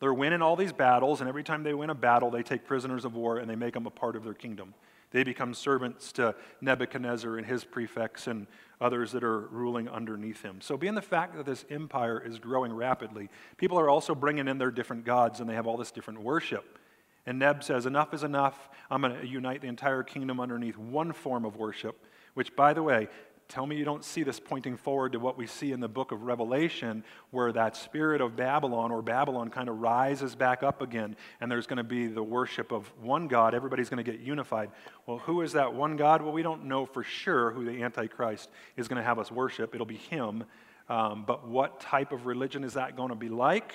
They're 0.00 0.14
winning 0.14 0.42
all 0.42 0.56
these 0.56 0.72
battles, 0.72 1.20
and 1.20 1.28
every 1.28 1.44
time 1.44 1.62
they 1.62 1.74
win 1.74 1.90
a 1.90 1.94
battle, 1.94 2.30
they 2.30 2.42
take 2.42 2.64
prisoners 2.64 3.04
of 3.04 3.14
war 3.14 3.38
and 3.38 3.48
they 3.48 3.54
make 3.54 3.74
them 3.74 3.86
a 3.86 3.90
part 3.90 4.16
of 4.16 4.24
their 4.24 4.34
kingdom. 4.34 4.74
They 5.12 5.22
become 5.22 5.54
servants 5.54 6.10
to 6.12 6.34
Nebuchadnezzar 6.60 7.36
and 7.36 7.46
his 7.46 7.62
prefects 7.64 8.26
and 8.26 8.46
others 8.80 9.12
that 9.12 9.22
are 9.22 9.40
ruling 9.40 9.88
underneath 9.88 10.42
him. 10.42 10.60
So, 10.60 10.76
being 10.76 10.94
the 10.94 11.02
fact 11.02 11.36
that 11.36 11.46
this 11.46 11.64
empire 11.70 12.20
is 12.20 12.38
growing 12.38 12.72
rapidly, 12.72 13.28
people 13.58 13.78
are 13.78 13.90
also 13.90 14.14
bringing 14.14 14.48
in 14.48 14.58
their 14.58 14.70
different 14.70 15.04
gods 15.04 15.38
and 15.38 15.48
they 15.48 15.54
have 15.54 15.66
all 15.66 15.76
this 15.76 15.92
different 15.92 16.22
worship. 16.22 16.78
And 17.26 17.38
Neb 17.38 17.62
says, 17.62 17.87
Enough 17.87 18.14
is 18.14 18.25
enough. 18.25 18.69
I'm 18.91 19.02
going 19.02 19.21
to 19.21 19.26
unite 19.26 19.61
the 19.62 19.69
entire 19.69 20.02
kingdom 20.02 20.41
underneath 20.41 20.76
one 20.76 21.12
form 21.12 21.45
of 21.45 21.57
worship, 21.57 22.05
which, 22.35 22.55
by 22.57 22.73
the 22.73 22.83
way, 22.83 23.09
tell 23.49 23.67
me 23.67 23.76
you 23.76 23.85
don't 23.85 24.05
see 24.05 24.23
this 24.23 24.41
pointing 24.41 24.76
forward 24.76 25.12
to 25.12 25.19
what 25.19 25.37
we 25.37 25.47
see 25.47 25.73
in 25.73 25.81
the 25.81 25.88
book 25.88 26.11
of 26.11 26.23
Revelation, 26.23 27.05
where 27.31 27.52
that 27.52 27.76
spirit 27.76 28.21
of 28.21 28.35
Babylon 28.35 28.91
or 28.91 29.02
Babylon 29.02 29.50
kind 29.50 29.69
of 29.69 29.79
rises 29.79 30.35
back 30.35 30.62
up 30.62 30.83
again, 30.83 31.17
and 31.41 31.50
there's 31.50 31.67
going 31.67 31.76
to 31.76 31.85
be 31.85 32.07
the 32.07 32.23
worship 32.23 32.73
of 32.73 32.91
one 33.00 33.29
God. 33.29 33.55
Everybody's 33.55 33.88
going 33.88 34.02
to 34.02 34.11
get 34.11 34.21
unified. 34.21 34.71
Well, 35.07 35.19
who 35.19 35.43
is 35.43 35.52
that 35.52 35.75
one 35.75 35.97
God? 35.97 36.23
Well, 36.23 36.33
we 36.33 36.43
don't 36.43 36.64
know 36.64 36.87
for 36.87 37.05
sure 37.05 37.50
who 37.50 37.64
the 37.64 37.83
Antichrist 37.83 38.50
is 38.76 38.88
going 38.88 38.97
to 38.97 39.05
have 39.05 39.19
us 39.19 39.31
worship. 39.31 39.75
It'll 39.75 39.87
be 39.87 39.97
him. 39.97 40.45
Um, 40.88 41.25
but 41.26 41.47
what 41.47 41.81
type 41.81 42.11
of 42.11 42.26
religion 42.26 42.64
is 42.64 42.75
that 42.75 42.97
going 42.97 43.11
to 43.11 43.14
be 43.14 43.29
like? 43.29 43.75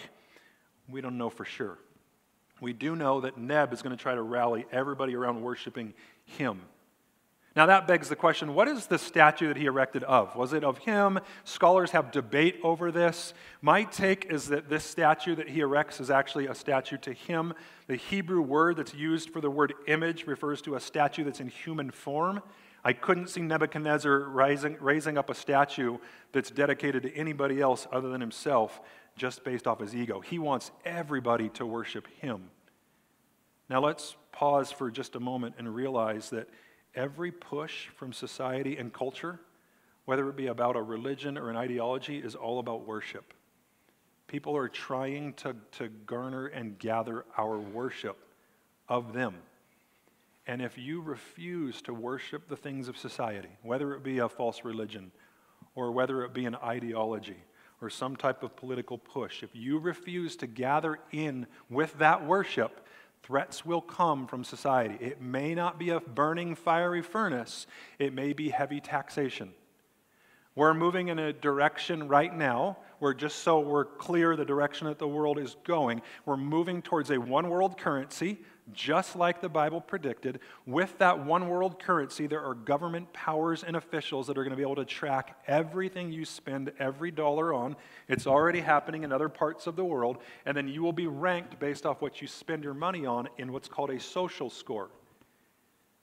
We 0.89 1.01
don't 1.01 1.18
know 1.18 1.30
for 1.30 1.46
sure. 1.46 1.77
We 2.59 2.73
do 2.73 2.95
know 2.95 3.21
that 3.21 3.37
Neb 3.37 3.73
is 3.73 3.81
going 3.81 3.95
to 3.95 4.01
try 4.01 4.15
to 4.15 4.21
rally 4.21 4.65
everybody 4.71 5.15
around 5.15 5.41
worshiping 5.41 5.93
him. 6.25 6.61
Now, 7.57 7.65
that 7.65 7.87
begs 7.87 8.07
the 8.07 8.15
question 8.15 8.53
what 8.53 8.67
is 8.67 8.85
the 8.85 8.99
statue 8.99 9.47
that 9.47 9.57
he 9.57 9.65
erected 9.65 10.03
of? 10.03 10.35
Was 10.35 10.53
it 10.53 10.63
of 10.63 10.77
him? 10.77 11.19
Scholars 11.43 11.89
have 11.89 12.11
debate 12.11 12.59
over 12.61 12.91
this. 12.91 13.33
My 13.61 13.83
take 13.83 14.25
is 14.25 14.49
that 14.49 14.69
this 14.69 14.83
statue 14.83 15.33
that 15.33 15.49
he 15.49 15.61
erects 15.61 15.99
is 15.99 16.11
actually 16.11 16.45
a 16.45 16.53
statue 16.53 16.97
to 16.97 17.13
him. 17.13 17.55
The 17.87 17.95
Hebrew 17.95 18.41
word 18.41 18.77
that's 18.77 18.93
used 18.93 19.31
for 19.31 19.41
the 19.41 19.49
word 19.49 19.73
image 19.87 20.27
refers 20.27 20.61
to 20.63 20.75
a 20.75 20.79
statue 20.79 21.23
that's 21.23 21.39
in 21.39 21.47
human 21.47 21.89
form. 21.89 22.43
I 22.83 22.93
couldn't 22.93 23.27
see 23.27 23.41
Nebuchadnezzar 23.41 24.19
rising, 24.19 24.77
raising 24.79 25.17
up 25.17 25.31
a 25.31 25.35
statue 25.35 25.97
that's 26.33 26.51
dedicated 26.51 27.01
to 27.03 27.15
anybody 27.15 27.59
else 27.59 27.87
other 27.91 28.09
than 28.09 28.21
himself 28.21 28.81
just 29.17 29.43
based 29.43 29.67
off 29.67 29.79
his 29.79 29.95
ego. 29.95 30.21
He 30.21 30.39
wants 30.39 30.71
everybody 30.86 31.50
to 31.50 31.65
worship 31.65 32.07
him. 32.21 32.50
Now, 33.69 33.83
let's 33.83 34.15
pause 34.31 34.71
for 34.71 34.89
just 34.89 35.15
a 35.15 35.19
moment 35.19 35.55
and 35.57 35.74
realize 35.74 36.29
that 36.29 36.47
every 36.95 37.31
push 37.31 37.88
from 37.88 38.13
society 38.13 38.77
and 38.77 38.93
culture, 38.93 39.39
whether 40.05 40.29
it 40.29 40.38
be 40.38 40.47
about 40.47 40.75
a 40.75 40.81
religion 40.81 41.38
or 41.38 41.50
an 41.50 41.57
ideology, 41.57 42.17
is 42.17 42.36
all 42.36 42.59
about 42.59 42.88
worship. 42.88 43.33
People 44.27 44.55
are 44.55 44.69
trying 44.69 45.33
to, 45.33 45.55
to 45.74 45.89
garner 46.05 46.47
and 46.47 46.77
gather 46.79 47.25
our 47.38 47.57
worship 47.57 48.17
of 48.88 49.13
them. 49.13 49.36
And 50.45 50.62
if 50.62 50.77
you 50.77 51.01
refuse 51.01 51.81
to 51.83 51.93
worship 51.93 52.47
the 52.47 52.55
things 52.55 52.88
of 52.88 52.97
society, 52.97 53.50
whether 53.63 53.93
it 53.93 54.03
be 54.03 54.19
a 54.19 54.29
false 54.29 54.63
religion 54.63 55.12
or 55.75 55.91
whether 55.91 56.24
it 56.24 56.33
be 56.33 56.45
an 56.45 56.55
ideology 56.55 57.38
or 57.81 57.89
some 57.89 58.15
type 58.15 58.43
of 58.43 58.55
political 58.55 58.98
push, 58.98 59.43
if 59.43 59.50
you 59.53 59.77
refuse 59.77 60.36
to 60.38 60.48
gather 60.48 61.00
in 61.12 61.46
with 61.69 61.98
that 62.00 62.25
worship, 62.25 62.88
Threats 63.27 63.65
will 63.65 63.81
come 63.81 64.25
from 64.25 64.46
society. 64.46 64.98
It 65.03 65.22
may 65.22 65.53
not 65.53 65.77
be 65.77 65.89
a 65.89 66.00
burning 66.00 66.55
fiery 66.55 67.01
furnace, 67.01 67.67
it 68.00 68.13
may 68.13 68.31
be 68.31 68.50
heavy 68.50 68.79
taxation. 68.79 69.53
We're 70.57 70.73
moving 70.73 71.09
in 71.09 71.19
a 71.19 71.31
direction 71.31 72.07
right 72.07 72.35
now 72.35 72.77
where, 72.97 73.13
just 73.13 73.43
so 73.43 73.59
we're 73.59 73.85
clear 73.85 74.35
the 74.35 74.43
direction 74.43 74.87
that 74.87 74.97
the 74.97 75.07
world 75.07 75.37
is 75.37 75.55
going, 75.63 76.01
we're 76.25 76.35
moving 76.35 76.81
towards 76.81 77.11
a 77.11 77.19
one 77.19 77.47
world 77.47 77.77
currency, 77.77 78.39
just 78.73 79.15
like 79.15 79.39
the 79.39 79.49
Bible 79.49 79.79
predicted. 79.79 80.39
With 80.65 80.97
that 80.97 81.23
one 81.23 81.47
world 81.47 81.79
currency, 81.79 82.25
there 82.25 82.43
are 82.43 82.55
government 82.55 83.13
powers 83.13 83.63
and 83.63 83.75
officials 83.75 84.25
that 84.25 84.35
are 84.35 84.43
going 84.43 84.49
to 84.49 84.57
be 84.57 84.63
able 84.63 84.77
to 84.77 84.85
track 84.85 85.39
everything 85.45 86.11
you 86.11 86.25
spend 86.25 86.71
every 86.79 87.11
dollar 87.11 87.53
on. 87.53 87.75
It's 88.07 88.25
already 88.25 88.61
happening 88.61 89.03
in 89.03 89.11
other 89.11 89.29
parts 89.29 89.67
of 89.67 89.75
the 89.75 89.85
world. 89.85 90.17
And 90.47 90.57
then 90.57 90.67
you 90.67 90.81
will 90.81 90.91
be 90.91 91.05
ranked 91.05 91.59
based 91.59 91.85
off 91.85 92.01
what 92.01 92.19
you 92.19 92.27
spend 92.27 92.63
your 92.63 92.73
money 92.73 93.05
on 93.05 93.29
in 93.37 93.53
what's 93.53 93.67
called 93.67 93.91
a 93.91 93.99
social 93.99 94.49
score. 94.49 94.89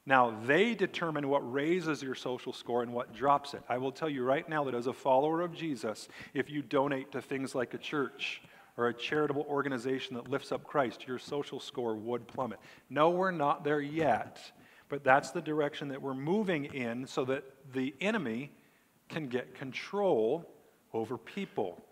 Now, 0.07 0.37
they 0.45 0.75
determine 0.75 1.29
what 1.29 1.51
raises 1.51 2.03
your 2.03 2.15
social 2.15 2.53
score 2.53 2.83
and 2.83 2.93
what 2.93 3.15
drops 3.15 3.55
it. 3.55 3.63
I 3.69 3.79
will 3.79 3.93
tell 3.93 4.09
you 4.09 4.23
right 4.23 4.47
now 4.47 4.65
that 4.65 4.75
as 4.75 4.87
a 4.87 4.93
follower 4.93 5.41
of 5.41 5.55
Jesus, 5.55 6.09
if 6.35 6.51
you 6.51 6.61
donate 6.61 7.13
to 7.13 7.23
things 7.23 7.55
like 7.55 7.73
a 7.73 7.79
church 7.79 8.43
or 8.77 8.89
a 8.89 8.95
charitable 8.95 9.47
organization 9.49 10.17
that 10.17 10.29
lifts 10.29 10.53
up 10.53 10.65
Christ, 10.65 11.07
your 11.07 11.19
social 11.19 11.59
score 11.59 11.95
would 11.95 12.27
plummet. 12.27 12.59
No, 12.91 13.11
we're 13.11 13.31
not 13.31 13.65
there 13.65 13.81
yet, 13.81 14.41
but 14.91 15.05
that's 15.05 15.31
the 15.31 15.41
direction 15.41 15.89
that 15.89 16.03
we're 16.03 16.13
moving 16.13 16.67
in 16.67 17.07
so 17.07 17.25
that 17.25 17.45
the 17.73 17.95
enemy 18.01 18.51
can 19.09 19.29
get 19.29 19.55
control 19.55 20.45
over 20.93 21.17
people. 21.17 21.83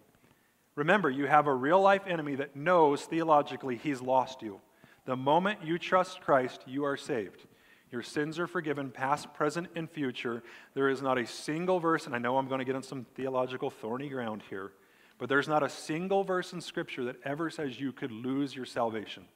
Remember, 0.75 1.09
you 1.09 1.27
have 1.27 1.47
a 1.47 1.55
real 1.55 1.81
life 1.81 2.03
enemy 2.07 2.35
that 2.37 2.57
knows 2.57 3.03
theologically 3.03 3.77
he's 3.77 4.03
lost 4.03 4.43
you. 4.43 4.61
The 5.05 5.17
moment 5.17 5.61
you 5.65 5.79
trust 5.79 6.21
Christ, 6.21 6.63
you 6.67 6.85
are 6.85 6.97
saved. 6.97 7.47
Your 7.93 8.03
sins 8.03 8.39
are 8.39 8.47
forgiven, 8.47 8.91
past, 8.91 9.35
present, 9.35 9.69
and 9.77 9.89
future. 9.89 10.43
There 10.73 10.89
is 10.89 11.03
not 11.03 11.19
a 11.19 11.27
single 11.27 11.79
verse, 11.79 12.07
and 12.07 12.15
I 12.15 12.19
know 12.19 12.39
I'm 12.39 12.49
going 12.49 12.59
to 12.59 12.65
get 12.65 12.75
on 12.75 12.83
some 12.83 13.05
theological 13.15 13.69
thorny 13.69 14.09
ground 14.09 14.43
here, 14.49 14.73
but 15.19 15.29
there's 15.29 15.47
not 15.47 15.63
a 15.63 15.69
single 15.69 16.25
verse 16.25 16.55
in 16.55 16.63
Scripture 16.63 17.05
that 17.05 17.17
ever 17.25 17.51
says 17.51 17.79
you 17.79 17.93
could 17.93 18.11
lose 18.11 18.57
your 18.57 18.65
salvation. 18.65 19.27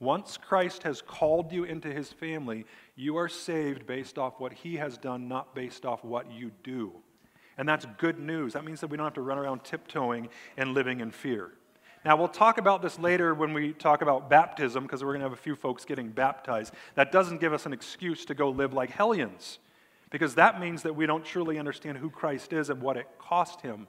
Once 0.00 0.36
Christ 0.36 0.82
has 0.82 1.00
called 1.00 1.52
you 1.52 1.62
into 1.62 1.92
his 1.92 2.12
family, 2.12 2.66
you 2.96 3.16
are 3.16 3.28
saved 3.28 3.86
based 3.86 4.18
off 4.18 4.40
what 4.40 4.52
he 4.52 4.74
has 4.76 4.98
done, 4.98 5.28
not 5.28 5.54
based 5.54 5.86
off 5.86 6.02
what 6.02 6.28
you 6.32 6.50
do. 6.64 6.92
And 7.56 7.68
that's 7.68 7.86
good 7.98 8.18
news. 8.18 8.54
That 8.54 8.64
means 8.64 8.80
that 8.80 8.88
we 8.88 8.96
don't 8.96 9.06
have 9.06 9.14
to 9.14 9.20
run 9.20 9.38
around 9.38 9.62
tiptoeing 9.62 10.28
and 10.56 10.74
living 10.74 10.98
in 10.98 11.12
fear. 11.12 11.52
Now, 12.04 12.16
we'll 12.16 12.26
talk 12.26 12.58
about 12.58 12.82
this 12.82 12.98
later 12.98 13.32
when 13.32 13.52
we 13.52 13.72
talk 13.72 14.02
about 14.02 14.28
baptism, 14.28 14.82
because 14.82 15.04
we're 15.04 15.12
going 15.12 15.20
to 15.20 15.26
have 15.26 15.38
a 15.38 15.40
few 15.40 15.54
folks 15.54 15.84
getting 15.84 16.08
baptized. 16.08 16.74
That 16.96 17.12
doesn't 17.12 17.40
give 17.40 17.52
us 17.52 17.64
an 17.64 17.72
excuse 17.72 18.24
to 18.24 18.34
go 18.34 18.50
live 18.50 18.72
like 18.72 18.90
hellions, 18.90 19.60
because 20.10 20.34
that 20.34 20.60
means 20.60 20.82
that 20.82 20.96
we 20.96 21.06
don't 21.06 21.24
truly 21.24 21.60
understand 21.60 21.98
who 21.98 22.10
Christ 22.10 22.52
is 22.52 22.70
and 22.70 22.82
what 22.82 22.96
it 22.96 23.06
cost 23.20 23.60
him 23.60 23.86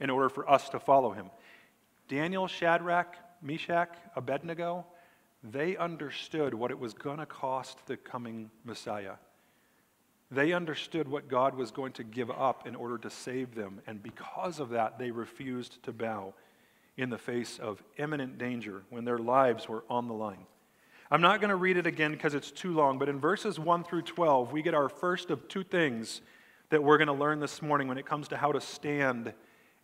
in 0.00 0.10
order 0.10 0.28
for 0.28 0.50
us 0.50 0.68
to 0.70 0.80
follow 0.80 1.12
him. 1.12 1.30
Daniel, 2.08 2.48
Shadrach, 2.48 3.14
Meshach, 3.40 3.94
Abednego, 4.16 4.84
they 5.44 5.76
understood 5.76 6.54
what 6.54 6.72
it 6.72 6.78
was 6.78 6.94
going 6.94 7.18
to 7.18 7.26
cost 7.26 7.86
the 7.86 7.96
coming 7.96 8.50
Messiah. 8.64 9.14
They 10.32 10.52
understood 10.52 11.06
what 11.06 11.28
God 11.28 11.54
was 11.54 11.70
going 11.70 11.92
to 11.92 12.04
give 12.04 12.30
up 12.30 12.66
in 12.66 12.74
order 12.74 12.98
to 12.98 13.10
save 13.10 13.54
them, 13.54 13.80
and 13.86 14.02
because 14.02 14.58
of 14.58 14.70
that, 14.70 14.98
they 14.98 15.12
refused 15.12 15.80
to 15.84 15.92
bow 15.92 16.34
in 17.02 17.10
the 17.10 17.18
face 17.18 17.58
of 17.58 17.82
imminent 17.98 18.38
danger 18.38 18.84
when 18.88 19.04
their 19.04 19.18
lives 19.18 19.68
were 19.68 19.84
on 19.90 20.08
the 20.08 20.14
line. 20.14 20.46
I'm 21.10 21.20
not 21.20 21.40
going 21.40 21.50
to 21.50 21.56
read 21.56 21.76
it 21.76 21.86
again 21.86 22.12
because 22.12 22.34
it's 22.34 22.50
too 22.50 22.72
long, 22.72 22.98
but 22.98 23.08
in 23.08 23.20
verses 23.20 23.58
1 23.58 23.84
through 23.84 24.02
12, 24.02 24.52
we 24.52 24.62
get 24.62 24.72
our 24.72 24.88
first 24.88 25.30
of 25.30 25.46
two 25.48 25.62
things 25.62 26.22
that 26.70 26.82
we're 26.82 26.96
going 26.96 27.08
to 27.08 27.12
learn 27.12 27.38
this 27.38 27.60
morning 27.60 27.86
when 27.86 27.98
it 27.98 28.06
comes 28.06 28.28
to 28.28 28.36
how 28.38 28.50
to 28.52 28.60
stand 28.60 29.34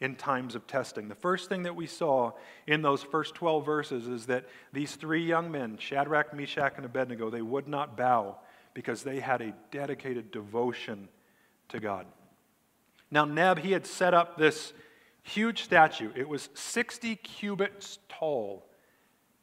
in 0.00 0.14
times 0.14 0.54
of 0.54 0.66
testing. 0.66 1.08
The 1.08 1.14
first 1.14 1.48
thing 1.48 1.64
that 1.64 1.76
we 1.76 1.86
saw 1.86 2.32
in 2.66 2.80
those 2.80 3.02
first 3.02 3.34
12 3.34 3.66
verses 3.66 4.06
is 4.06 4.26
that 4.26 4.46
these 4.72 4.96
three 4.96 5.22
young 5.22 5.50
men, 5.50 5.76
Shadrach, 5.76 6.32
Meshach, 6.32 6.74
and 6.76 6.86
Abednego, 6.86 7.28
they 7.28 7.42
would 7.42 7.68
not 7.68 7.96
bow 7.96 8.38
because 8.72 9.02
they 9.02 9.20
had 9.20 9.42
a 9.42 9.52
dedicated 9.70 10.30
devotion 10.30 11.08
to 11.68 11.80
God. 11.80 12.06
Now, 13.10 13.24
Neb, 13.24 13.58
he 13.58 13.72
had 13.72 13.86
set 13.86 14.14
up 14.14 14.38
this 14.38 14.72
huge 15.28 15.64
statue. 15.64 16.10
It 16.14 16.28
was 16.28 16.48
60 16.54 17.16
cubits 17.16 17.98
tall. 18.08 18.66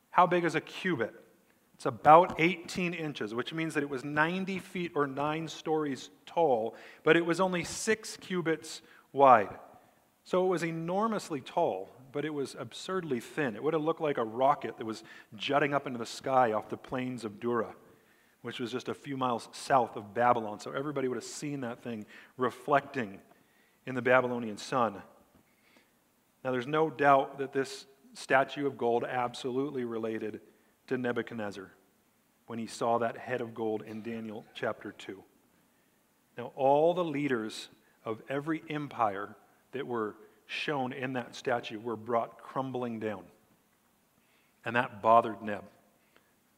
How 0.10 0.28
big 0.28 0.44
is 0.44 0.56
a 0.56 0.62
cubit? 0.62 1.14
It's 1.76 1.86
about 1.86 2.36
18 2.40 2.94
inches, 2.94 3.34
which 3.34 3.54
means 3.54 3.74
that 3.74 3.84
it 3.84 3.90
was 3.90 4.04
90 4.04 4.60
feet 4.60 4.94
or 4.96 5.08
nine 5.08 5.48
stories 5.48 6.10
tall, 6.26 6.76
but 7.04 7.18
it 7.18 7.26
was 7.26 7.40
only 7.40 7.64
six 7.66 8.16
cubits 8.18 8.82
wide. 9.12 9.58
So 10.24 10.46
it 10.46 10.48
was 10.48 10.64
enormously 10.64 11.42
tall, 11.42 11.90
but 12.12 12.24
it 12.24 12.34
was 12.34 12.56
absurdly 12.58 13.20
thin. 13.20 13.56
It 13.56 13.64
would 13.64 13.74
have 13.74 13.84
looked 13.84 14.02
like 14.02 14.18
a 14.18 14.24
rocket 14.24 14.78
that 14.78 14.86
was 14.86 15.04
jutting 15.36 15.74
up 15.74 15.86
into 15.86 16.00
the 16.00 16.06
sky 16.06 16.54
off 16.54 16.70
the 16.70 16.78
plains 16.78 17.26
of 17.26 17.42
Dura, 17.42 17.76
which 18.42 18.60
was 18.60 18.72
just 18.72 18.88
a 18.88 18.94
few 18.94 19.18
miles 19.18 19.50
south 19.52 19.98
of 19.98 20.14
Babylon. 20.14 20.60
So 20.62 20.72
everybody 20.72 21.10
would 21.10 21.18
have 21.18 21.26
seen 21.26 21.60
that 21.62 21.84
thing 21.84 22.06
reflecting 22.38 23.20
in 23.86 23.96
the 23.96 24.02
Babylonian 24.02 24.58
sun. 24.58 25.02
Now, 26.46 26.52
there's 26.52 26.68
no 26.68 26.92
doubt 26.92 27.40
that 27.40 27.54
this 27.54 27.88
statue 28.14 28.68
of 28.68 28.78
gold 28.78 29.04
absolutely 29.04 29.84
related 29.84 30.42
to 30.86 30.96
Nebuchadnezzar 30.96 31.72
when 32.46 32.60
he 32.60 32.68
saw 32.68 33.00
that 33.00 33.18
head 33.18 33.42
of 33.42 33.56
gold 33.56 33.82
in 33.82 34.04
Daniel 34.04 34.46
chapter 34.54 34.92
2. 34.92 35.24
Now, 36.38 36.52
all 36.56 36.94
the 36.94 37.04
leaders 37.04 37.70
of 38.06 38.22
every 38.30 38.62
empire 38.70 39.36
that 39.72 39.88
were 39.88 40.18
shown 40.46 40.94
in 40.94 41.14
that 41.14 41.34
statue 41.34 41.80
were 41.80 41.96
brought 41.96 42.38
crumbling 42.38 43.00
down. 43.00 43.24
And 44.66 44.76
that 44.76 45.02
bothered 45.02 45.42
Neb. 45.42 45.64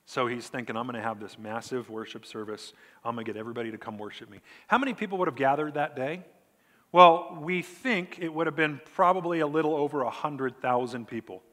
So 0.05 0.27
he's 0.27 0.49
thinking, 0.49 0.75
I'm 0.75 0.85
going 0.85 0.97
to 0.97 1.01
have 1.01 1.21
this 1.21 1.39
massive 1.39 1.89
worship 1.89 2.25
service. 2.25 2.73
I'm 3.05 3.15
going 3.15 3.25
to 3.25 3.31
get 3.31 3.39
everybody 3.39 3.71
to 3.71 3.77
come 3.77 3.97
worship 3.97 4.29
me. 4.29 4.41
How 4.67 4.79
many 4.79 4.93
people 4.93 5.17
would 5.19 5.29
have 5.29 5.37
gathered 5.37 5.75
that 5.75 5.95
day? 5.95 6.25
Well, 6.91 7.37
we 7.41 7.61
think 7.61 8.19
it 8.19 8.33
would 8.33 8.47
have 8.47 8.55
been 8.55 8.79
probably 8.95 9.41
a 9.41 9.47
little 9.47 9.75
over 9.75 10.03
100,000 10.03 11.07
people. 11.07 11.43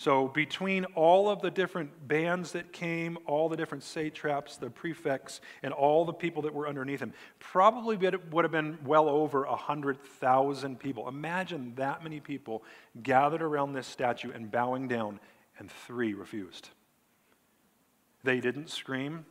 So, 0.00 0.28
between 0.28 0.84
all 0.94 1.28
of 1.28 1.42
the 1.42 1.50
different 1.50 2.06
bands 2.06 2.52
that 2.52 2.72
came, 2.72 3.18
all 3.26 3.48
the 3.48 3.56
different 3.56 3.82
satraps, 3.82 4.56
the 4.56 4.70
prefects, 4.70 5.40
and 5.64 5.72
all 5.74 6.04
the 6.04 6.12
people 6.12 6.42
that 6.42 6.54
were 6.54 6.68
underneath 6.68 7.00
him, 7.00 7.12
probably 7.40 7.96
would 7.96 8.44
have 8.44 8.52
been 8.52 8.78
well 8.84 9.08
over 9.08 9.44
100,000 9.44 10.78
people. 10.78 11.08
Imagine 11.08 11.72
that 11.74 12.04
many 12.04 12.20
people 12.20 12.62
gathered 13.02 13.42
around 13.42 13.72
this 13.72 13.88
statue 13.88 14.30
and 14.30 14.52
bowing 14.52 14.86
down, 14.86 15.18
and 15.58 15.68
three 15.68 16.14
refused. 16.14 16.70
They 18.22 18.38
didn't 18.38 18.70
scream, 18.70 19.26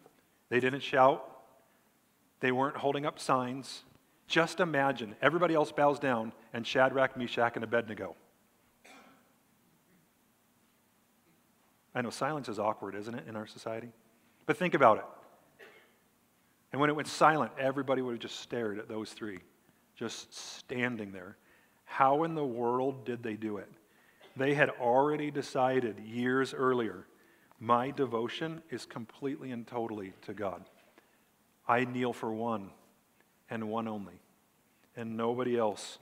they 0.50 0.60
didn't 0.60 0.84
shout, 0.84 1.24
they 2.42 2.52
weren't 2.52 2.76
holding 2.76 3.06
up 3.06 3.20
signs, 3.20 3.84
Just 4.27 4.60
imagine 4.60 5.15
everybody 5.22 5.53
else 5.53 5.72
bows 5.72 6.00
down 6.00 6.34
and 6.53 6.65
Shadrach, 6.65 7.15
Meshach, 7.15 7.55
and 7.55 7.63
Abednego. 7.63 8.15
I 11.96 12.01
know 12.01 12.10
silence 12.10 12.50
is 12.50 12.60
awkward, 12.60 12.93
isn't 12.96 13.15
it, 13.15 13.24
in 13.27 13.36
our 13.36 13.48
society? 13.48 13.89
But 14.46 14.57
think 14.57 14.74
about 14.74 14.98
it. 14.98 15.05
And 16.72 16.81
when 16.81 16.89
it 16.89 16.96
went 16.96 17.07
silent, 17.07 17.51
everybody 17.57 18.01
would 18.01 18.12
have 18.12 18.19
just 18.19 18.39
stared 18.41 18.77
at 18.77 18.88
those 18.88 19.12
three, 19.12 19.39
just 19.96 20.34
standing 20.34 21.12
there. 21.12 21.38
How 21.86 22.24
in 22.24 22.36
the 22.36 22.46
world 22.46 23.05
did 23.05 23.24
they 23.24 23.36
do 23.36 23.57
it? 23.57 23.72
They 24.36 24.53
had 24.53 24.69
already 24.69 25.31
decided 25.31 25.98
years 26.00 26.53
earlier 26.53 27.07
my 27.60 27.89
devotion 27.89 28.62
is 28.69 28.86
completely 28.86 29.51
and 29.51 29.65
totally 29.65 30.13
to 30.24 30.34
God. 30.34 30.63
I 31.67 31.86
kneel 31.86 32.13
for 32.13 32.31
one 32.31 32.69
and 33.50 33.70
one 33.70 33.88
only, 33.88 34.20
and 34.96 35.18
nobody 35.18 35.58
else 35.58 36.00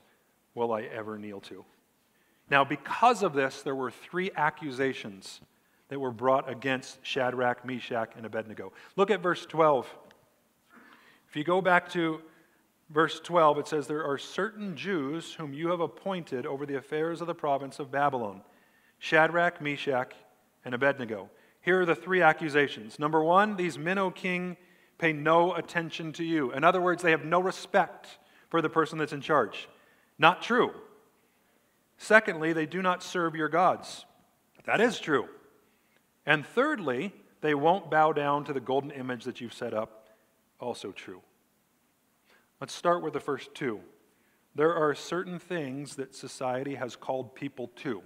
will 0.53 0.73
I 0.73 0.83
ever 0.83 1.17
kneel 1.17 1.41
to. 1.41 1.65
Now, 2.49 2.63
because 2.63 3.23
of 3.23 3.33
this, 3.33 3.61
there 3.61 3.75
were 3.75 3.91
three 3.91 4.31
accusations 4.35 5.41
that 5.89 5.99
were 5.99 6.11
brought 6.11 6.49
against 6.49 6.99
Shadrach, 7.03 7.65
Meshach, 7.65 8.11
and 8.15 8.25
Abednego. 8.25 8.71
Look 8.95 9.11
at 9.11 9.21
verse 9.21 9.45
12. 9.45 9.87
If 11.27 11.35
you 11.35 11.43
go 11.43 11.61
back 11.61 11.89
to 11.89 12.21
verse 12.89 13.19
12, 13.19 13.59
it 13.59 13.67
says, 13.67 13.87
There 13.87 14.05
are 14.05 14.17
certain 14.17 14.75
Jews 14.75 15.33
whom 15.33 15.53
you 15.53 15.69
have 15.69 15.79
appointed 15.79 16.45
over 16.45 16.65
the 16.65 16.77
affairs 16.77 17.21
of 17.21 17.27
the 17.27 17.35
province 17.35 17.79
of 17.79 17.91
Babylon 17.91 18.41
Shadrach, 18.97 19.61
Meshach, 19.61 20.13
and 20.63 20.73
Abednego. 20.73 21.29
Here 21.61 21.81
are 21.81 21.85
the 21.85 21.95
three 21.95 22.21
accusations. 22.21 22.97
Number 22.97 23.23
one, 23.23 23.55
these 23.57 23.77
men, 23.77 23.97
O 23.97 24.09
king, 24.09 24.55
pay 24.97 25.13
no 25.13 25.53
attention 25.53 26.13
to 26.13 26.23
you. 26.23 26.51
In 26.51 26.63
other 26.63 26.81
words, 26.81 27.03
they 27.03 27.11
have 27.11 27.25
no 27.25 27.39
respect 27.39 28.07
for 28.49 28.61
the 28.61 28.69
person 28.69 28.97
that's 28.97 29.13
in 29.13 29.21
charge. 29.21 29.67
Not 30.17 30.41
true. 30.41 30.71
Secondly, 31.97 32.53
they 32.53 32.65
do 32.65 32.81
not 32.81 33.03
serve 33.03 33.35
your 33.35 33.49
gods. 33.49 34.05
That 34.65 34.81
is 34.81 34.99
true. 34.99 35.27
And 36.25 36.45
thirdly, 36.45 37.13
they 37.41 37.53
won't 37.53 37.91
bow 37.91 38.11
down 38.11 38.45
to 38.45 38.53
the 38.53 38.59
golden 38.59 38.91
image 38.91 39.25
that 39.25 39.41
you've 39.41 39.53
set 39.53 39.73
up. 39.73 40.09
Also 40.59 40.91
true. 40.91 41.21
Let's 42.59 42.73
start 42.73 43.03
with 43.03 43.13
the 43.13 43.19
first 43.19 43.53
two. 43.53 43.81
There 44.55 44.73
are 44.73 44.95
certain 44.95 45.37
things 45.37 45.97
that 45.97 46.15
society 46.15 46.75
has 46.75 46.95
called 46.95 47.35
people 47.35 47.67
to, 47.77 48.01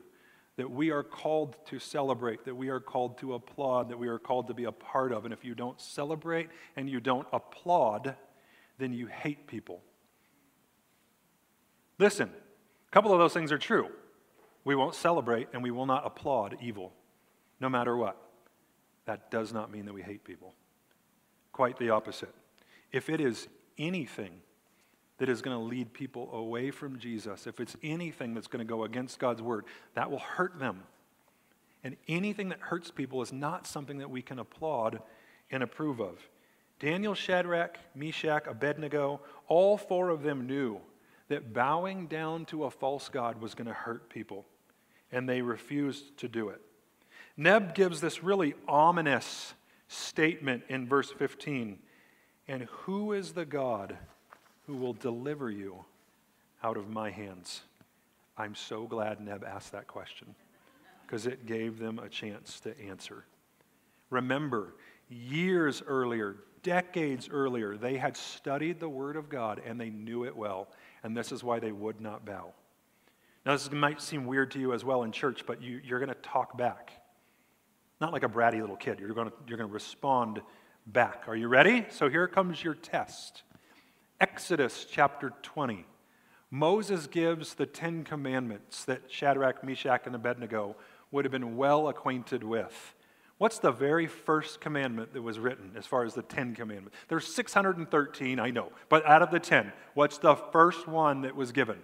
that 0.60 0.70
we 0.70 0.92
are 0.92 1.04
called 1.04 1.56
to 1.68 1.80
celebrate, 1.80 2.44
that 2.44 2.54
we 2.54 2.68
are 2.68 2.82
called 2.82 3.18
to 3.18 3.34
applaud, 3.34 3.88
that 3.88 3.98
we 3.98 4.10
are 4.10 4.20
called 4.20 4.46
to 4.50 4.54
be 4.54 4.66
a 4.66 4.74
part 4.74 5.14
of. 5.14 5.24
And 5.24 5.34
if 5.34 5.46
you 5.46 5.56
don't 5.56 5.80
celebrate 5.80 6.50
and 6.76 6.90
you 6.90 7.00
don't 7.00 7.26
applaud, 7.32 8.14
then 8.78 8.92
you 8.92 9.08
hate 9.08 9.48
people. 9.48 9.82
Listen, 11.98 12.28
a 12.30 12.92
couple 12.92 13.14
of 13.14 13.20
those 13.20 13.32
things 13.32 13.54
are 13.54 13.58
true. 13.58 13.88
We 14.66 14.76
won't 14.76 14.96
celebrate 14.96 15.48
and 15.54 15.64
we 15.64 15.72
will 15.72 15.86
not 15.86 16.06
applaud 16.06 16.58
evil 16.62 16.92
no 17.62 17.70
matter 17.70 17.96
what. 17.96 18.18
That 19.06 19.32
does 19.32 19.54
not 19.54 19.72
mean 19.72 19.86
that 19.86 19.94
we 19.94 20.02
hate 20.02 20.26
people. 20.26 20.56
Quite 21.54 21.80
the 21.80 21.92
opposite. 21.92 22.36
If 22.92 23.10
it 23.10 23.22
is 23.22 23.48
anything 23.78 24.42
that 25.20 25.30
is 25.30 25.42
going 25.42 25.56
to 25.56 25.64
lead 25.64 25.94
people 25.94 26.30
away 26.34 26.72
from 26.72 26.98
Jesus, 26.98 27.46
if 27.46 27.60
it's 27.60 27.76
anything 27.84 28.34
that's 28.34 28.48
going 28.48 28.66
to 28.66 28.70
go 28.70 28.84
against 28.84 29.20
God's 29.20 29.42
word, 29.42 29.66
that 29.94 30.10
will 30.10 30.20
hurt 30.20 30.60
them. 30.60 30.84
And 31.84 31.96
anything 32.08 32.50
that 32.50 32.60
hurts 32.60 32.92
people 32.92 33.22
is 33.22 33.32
not 33.32 33.68
something 33.68 34.00
that 34.00 34.10
we 34.10 34.22
can 34.22 34.40
applaud 34.40 35.02
and 35.52 35.64
approve 35.64 36.00
of. 36.00 36.18
Daniel, 36.80 37.14
Shadrach, 37.14 37.78
Meshach, 37.94 38.48
Abednego, 38.48 39.22
all 39.48 39.78
four 39.78 40.10
of 40.10 40.24
them 40.24 40.48
knew 40.48 40.80
that 41.28 41.54
bowing 41.54 42.08
down 42.08 42.46
to 42.46 42.64
a 42.64 42.72
false 42.72 43.10
God 43.10 43.42
was 43.42 43.54
going 43.54 43.68
to 43.68 43.74
hurt 43.74 44.10
people, 44.10 44.46
and 45.12 45.28
they 45.28 45.42
refused 45.42 46.18
to 46.18 46.28
do 46.28 46.50
it. 46.50 46.62
Neb 47.38 47.76
gives 47.76 48.02
this 48.02 48.24
really 48.24 48.54
ominous 48.68 49.54
statement 49.88 50.64
in 50.70 50.88
verse 50.88 51.12
15. 51.12 51.80
And 52.48 52.64
who 52.64 53.14
is 53.14 53.34
the 53.34 53.46
God 53.46 53.98
who 54.70 54.76
will 54.76 54.94
deliver 54.94 55.50
you 55.50 55.84
out 56.62 56.78
of 56.78 56.92
my 56.92 57.10
hands? 57.10 57.62
I'm 58.38 58.54
so 58.54 58.86
glad 58.86 59.20
Neb 59.20 59.44
asked 59.44 59.72
that 59.72 59.88
question 59.88 60.36
because 61.02 61.26
it 61.26 61.48
gave 61.48 61.80
them 61.80 61.98
a 61.98 62.08
chance 62.08 62.60
to 62.60 62.80
answer. 62.80 63.26
Remember, 64.12 64.76
years 65.10 65.82
earlier, 65.88 66.36
decades 66.62 67.28
earlier, 67.32 67.78
they 67.78 67.98
had 67.98 68.16
studied 68.16 68.80
the 68.80 68.88
Word 68.88 69.16
of 69.16 69.28
God 69.28 69.60
and 69.66 69.82
they 69.82 69.90
knew 69.90 70.24
it 70.24 70.38
well, 70.38 70.68
and 71.02 71.18
this 71.18 71.32
is 71.32 71.44
why 71.44 71.60
they 71.60 71.72
would 71.72 72.00
not 72.00 72.24
bow. 72.24 72.54
Now, 73.48 73.54
this 73.54 73.72
might 73.72 74.00
seem 74.00 74.28
weird 74.28 74.52
to 74.52 74.60
you 74.60 74.74
as 74.74 74.86
well 74.86 75.02
in 75.02 75.12
church, 75.12 75.48
but 75.48 75.64
you, 75.64 75.82
you're 75.84 75.98
going 75.98 76.10
to 76.10 76.22
talk 76.22 76.56
back. 76.60 76.92
Not 78.00 78.14
like 78.14 78.22
a 78.22 78.30
bratty 78.30 78.62
little 78.62 78.78
kid. 78.78 79.00
You're 79.00 79.10
going 79.14 79.32
you're 79.48 79.58
going 79.58 79.68
to 79.68 79.74
respond 79.74 80.42
back. 80.86 81.24
Are 81.26 81.36
you 81.36 81.48
ready? 81.48 81.88
So 81.90 82.08
here 82.08 82.28
comes 82.28 82.64
your 82.64 82.76
test. 82.76 83.42
Exodus 84.20 84.86
chapter 84.90 85.32
20. 85.44 85.86
Moses 86.52 87.08
gives 87.08 87.54
the 87.54 87.66
Ten 87.66 88.04
Commandments 88.04 88.84
that 88.86 89.04
Shadrach, 89.08 89.64
Meshach, 89.64 90.06
and 90.06 90.16
Abednego 90.16 90.76
would 91.12 91.24
have 91.24 91.32
been 91.32 91.56
well 91.56 91.88
acquainted 91.88 92.44
with. 92.44 92.96
What's 93.38 93.60
the 93.60 93.72
very 93.72 94.08
first 94.08 94.60
commandment 94.60 95.14
that 95.14 95.22
was 95.22 95.40
written 95.40 95.72
as 95.78 95.86
far 95.86 96.04
as 96.04 96.16
the 96.16 96.22
Ten 96.22 96.54
Commandments? 96.54 96.98
There's 97.08 97.34
613, 97.34 98.40
I 98.40 98.50
know, 98.50 98.74
but 98.90 99.06
out 99.06 99.22
of 99.22 99.32
the 99.32 99.40
ten, 99.40 99.72
what's 99.94 100.18
the 100.18 100.36
first 100.36 100.88
one 100.88 101.22
that 101.22 101.36
was 101.36 101.54
given? 101.54 101.78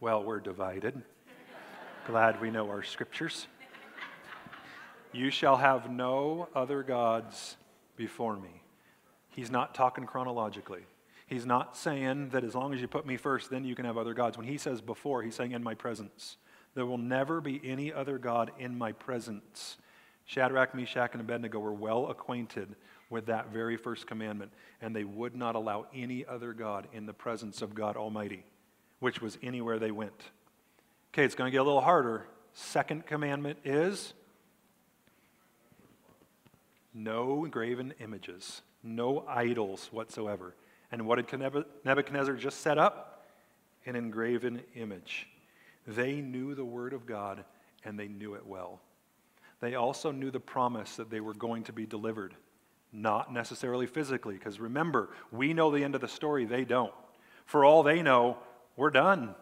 Well, 0.00 0.22
we're 0.22 0.40
divided. 0.40 1.02
Glad 2.06 2.40
we 2.40 2.50
know 2.50 2.70
our 2.70 2.82
scriptures. 2.82 3.46
You 5.18 5.30
shall 5.30 5.56
have 5.56 5.90
no 5.90 6.48
other 6.54 6.84
gods 6.84 7.56
before 7.96 8.36
me. 8.36 8.62
He's 9.30 9.50
not 9.50 9.74
talking 9.74 10.06
chronologically. 10.06 10.82
He's 11.26 11.44
not 11.44 11.76
saying 11.76 12.28
that 12.28 12.44
as 12.44 12.54
long 12.54 12.72
as 12.72 12.80
you 12.80 12.86
put 12.86 13.04
me 13.04 13.16
first, 13.16 13.50
then 13.50 13.64
you 13.64 13.74
can 13.74 13.84
have 13.84 13.98
other 13.98 14.14
gods. 14.14 14.38
When 14.38 14.46
he 14.46 14.58
says 14.58 14.80
before, 14.80 15.24
he's 15.24 15.34
saying 15.34 15.50
in 15.50 15.62
my 15.64 15.74
presence. 15.74 16.36
There 16.76 16.86
will 16.86 16.98
never 16.98 17.40
be 17.40 17.60
any 17.64 17.92
other 17.92 18.16
God 18.16 18.52
in 18.60 18.78
my 18.78 18.92
presence. 18.92 19.78
Shadrach, 20.24 20.72
Meshach, 20.72 21.10
and 21.14 21.20
Abednego 21.20 21.58
were 21.58 21.72
well 21.72 22.10
acquainted 22.10 22.76
with 23.10 23.26
that 23.26 23.52
very 23.52 23.76
first 23.76 24.06
commandment, 24.06 24.52
and 24.80 24.94
they 24.94 25.02
would 25.02 25.34
not 25.34 25.56
allow 25.56 25.86
any 25.92 26.24
other 26.26 26.52
God 26.52 26.86
in 26.92 27.06
the 27.06 27.12
presence 27.12 27.60
of 27.60 27.74
God 27.74 27.96
Almighty, 27.96 28.44
which 29.00 29.20
was 29.20 29.36
anywhere 29.42 29.80
they 29.80 29.90
went. 29.90 30.30
Okay, 31.12 31.24
it's 31.24 31.34
going 31.34 31.48
to 31.48 31.52
get 31.52 31.60
a 31.60 31.64
little 31.64 31.80
harder. 31.80 32.28
Second 32.52 33.04
commandment 33.04 33.58
is 33.64 34.14
no 36.98 37.46
graven 37.50 37.94
images, 38.00 38.62
no 38.82 39.24
idols 39.28 39.88
whatsoever. 39.92 40.54
And 40.90 41.06
what 41.06 41.16
did 41.16 41.62
Nebuchadnezzar 41.84 42.34
just 42.34 42.60
set 42.60 42.78
up? 42.78 43.26
An 43.86 43.94
engraven 43.94 44.62
image. 44.74 45.28
They 45.86 46.20
knew 46.20 46.54
the 46.54 46.64
Word 46.64 46.92
of 46.92 47.06
God 47.06 47.44
and 47.84 47.98
they 47.98 48.08
knew 48.08 48.34
it 48.34 48.46
well. 48.46 48.80
They 49.60 49.74
also 49.74 50.10
knew 50.10 50.30
the 50.30 50.40
promise 50.40 50.96
that 50.96 51.10
they 51.10 51.20
were 51.20 51.34
going 51.34 51.64
to 51.64 51.72
be 51.72 51.86
delivered, 51.86 52.34
not 52.92 53.32
necessarily 53.32 53.86
physically, 53.86 54.34
because 54.34 54.60
remember, 54.60 55.10
we 55.32 55.54
know 55.54 55.70
the 55.70 55.84
end 55.84 55.94
of 55.94 56.00
the 56.00 56.08
story, 56.08 56.44
they 56.44 56.64
don't. 56.64 56.92
For 57.44 57.64
all 57.64 57.82
they 57.82 58.02
know, 58.02 58.38
we're 58.76 58.90
done. 58.90 59.34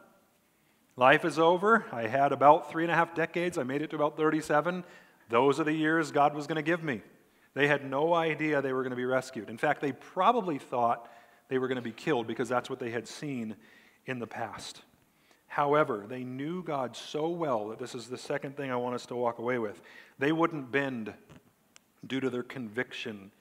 Life 0.97 1.25
is 1.25 1.39
over. 1.39 1.85
I 1.93 2.07
had 2.07 2.33
about 2.33 2.71
three 2.71 2.85
and 2.85 2.93
a 2.93 2.95
half 2.95 3.15
decades. 3.15 3.59
I 3.59 3.63
made 3.65 3.83
it 3.83 3.91
to 3.91 3.97
about 3.97 4.17
37. 4.17 4.85
Those 5.29 5.61
are 5.61 5.65
the 5.65 5.73
years 5.73 6.11
God 6.11 6.35
was 6.35 6.47
going 6.47 6.57
to 6.57 6.63
give 6.63 6.83
me. 6.83 7.03
They 7.57 7.67
had 7.67 7.91
no 7.91 8.15
idea 8.15 8.61
they 8.61 8.73
were 8.73 8.83
going 8.83 8.91
to 8.91 8.97
be 8.97 9.05
rescued. 9.05 9.51
In 9.51 9.59
fact, 9.59 9.81
they 9.81 9.91
probably 9.91 10.59
thought 10.59 11.11
they 11.49 11.59
were 11.59 11.67
going 11.67 11.77
to 11.77 11.83
be 11.83 11.91
killed 11.91 12.29
because 12.29 12.49
that's 12.49 12.71
what 12.71 12.79
they 12.79 12.91
had 12.91 13.09
seen 13.09 13.57
in 14.05 14.21
the 14.21 14.27
past. 14.29 14.83
However, 15.49 16.05
they 16.07 16.23
knew 16.23 16.63
God 16.63 16.95
so 16.95 17.29
well 17.29 17.69
that 17.69 17.79
this 17.79 17.95
is 17.95 18.07
the 18.07 18.19
second 18.19 18.57
thing 18.57 18.71
I 18.71 18.77
want 18.77 18.95
us 18.95 19.07
to 19.07 19.17
walk 19.17 19.39
away 19.39 19.59
with. 19.59 19.81
They 20.19 20.33
wouldn't 20.33 20.71
bend 20.71 21.13
due 22.07 22.21
to 22.21 22.31
their 22.31 22.43
conviction 22.45 23.33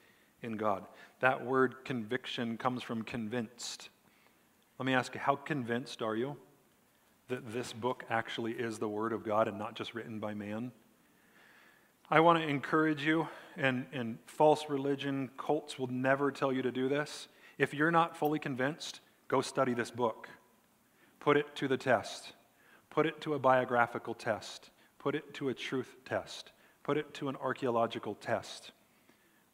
in 0.42 0.56
God. 0.56 0.86
That 1.20 1.44
word 1.44 1.84
conviction 1.84 2.56
comes 2.56 2.82
from 2.82 3.02
convinced. 3.02 3.90
Let 4.78 4.86
me 4.86 4.94
ask 4.94 5.14
you, 5.14 5.20
how 5.20 5.36
convinced 5.36 6.02
are 6.02 6.16
you? 6.16 6.36
that 7.28 7.52
this 7.52 7.72
book 7.72 8.04
actually 8.08 8.52
is 8.52 8.78
the 8.78 8.88
Word 8.88 9.12
of 9.12 9.24
God 9.24 9.48
and 9.48 9.58
not 9.58 9.74
just 9.74 9.94
written 9.94 10.18
by 10.18 10.34
man. 10.34 10.70
I 12.08 12.20
want 12.20 12.40
to 12.40 12.48
encourage 12.48 13.04
you, 13.04 13.26
and, 13.56 13.86
and 13.92 14.18
false 14.26 14.66
religion, 14.68 15.28
cults 15.36 15.76
will 15.76 15.88
never 15.88 16.30
tell 16.30 16.52
you 16.52 16.62
to 16.62 16.70
do 16.70 16.88
this. 16.88 17.26
If 17.58 17.74
you're 17.74 17.90
not 17.90 18.16
fully 18.16 18.38
convinced, 18.38 19.00
go 19.26 19.40
study 19.40 19.74
this 19.74 19.90
book. 19.90 20.28
Put 21.18 21.36
it 21.36 21.56
to 21.56 21.66
the 21.66 21.76
test. 21.76 22.32
Put 22.90 23.06
it 23.06 23.20
to 23.22 23.34
a 23.34 23.40
biographical 23.40 24.14
test. 24.14 24.70
Put 25.00 25.16
it 25.16 25.34
to 25.34 25.48
a 25.48 25.54
truth 25.54 25.96
test. 26.04 26.52
Put 26.84 26.96
it 26.96 27.12
to 27.14 27.28
an 27.28 27.34
archaeological 27.36 28.14
test. 28.14 28.70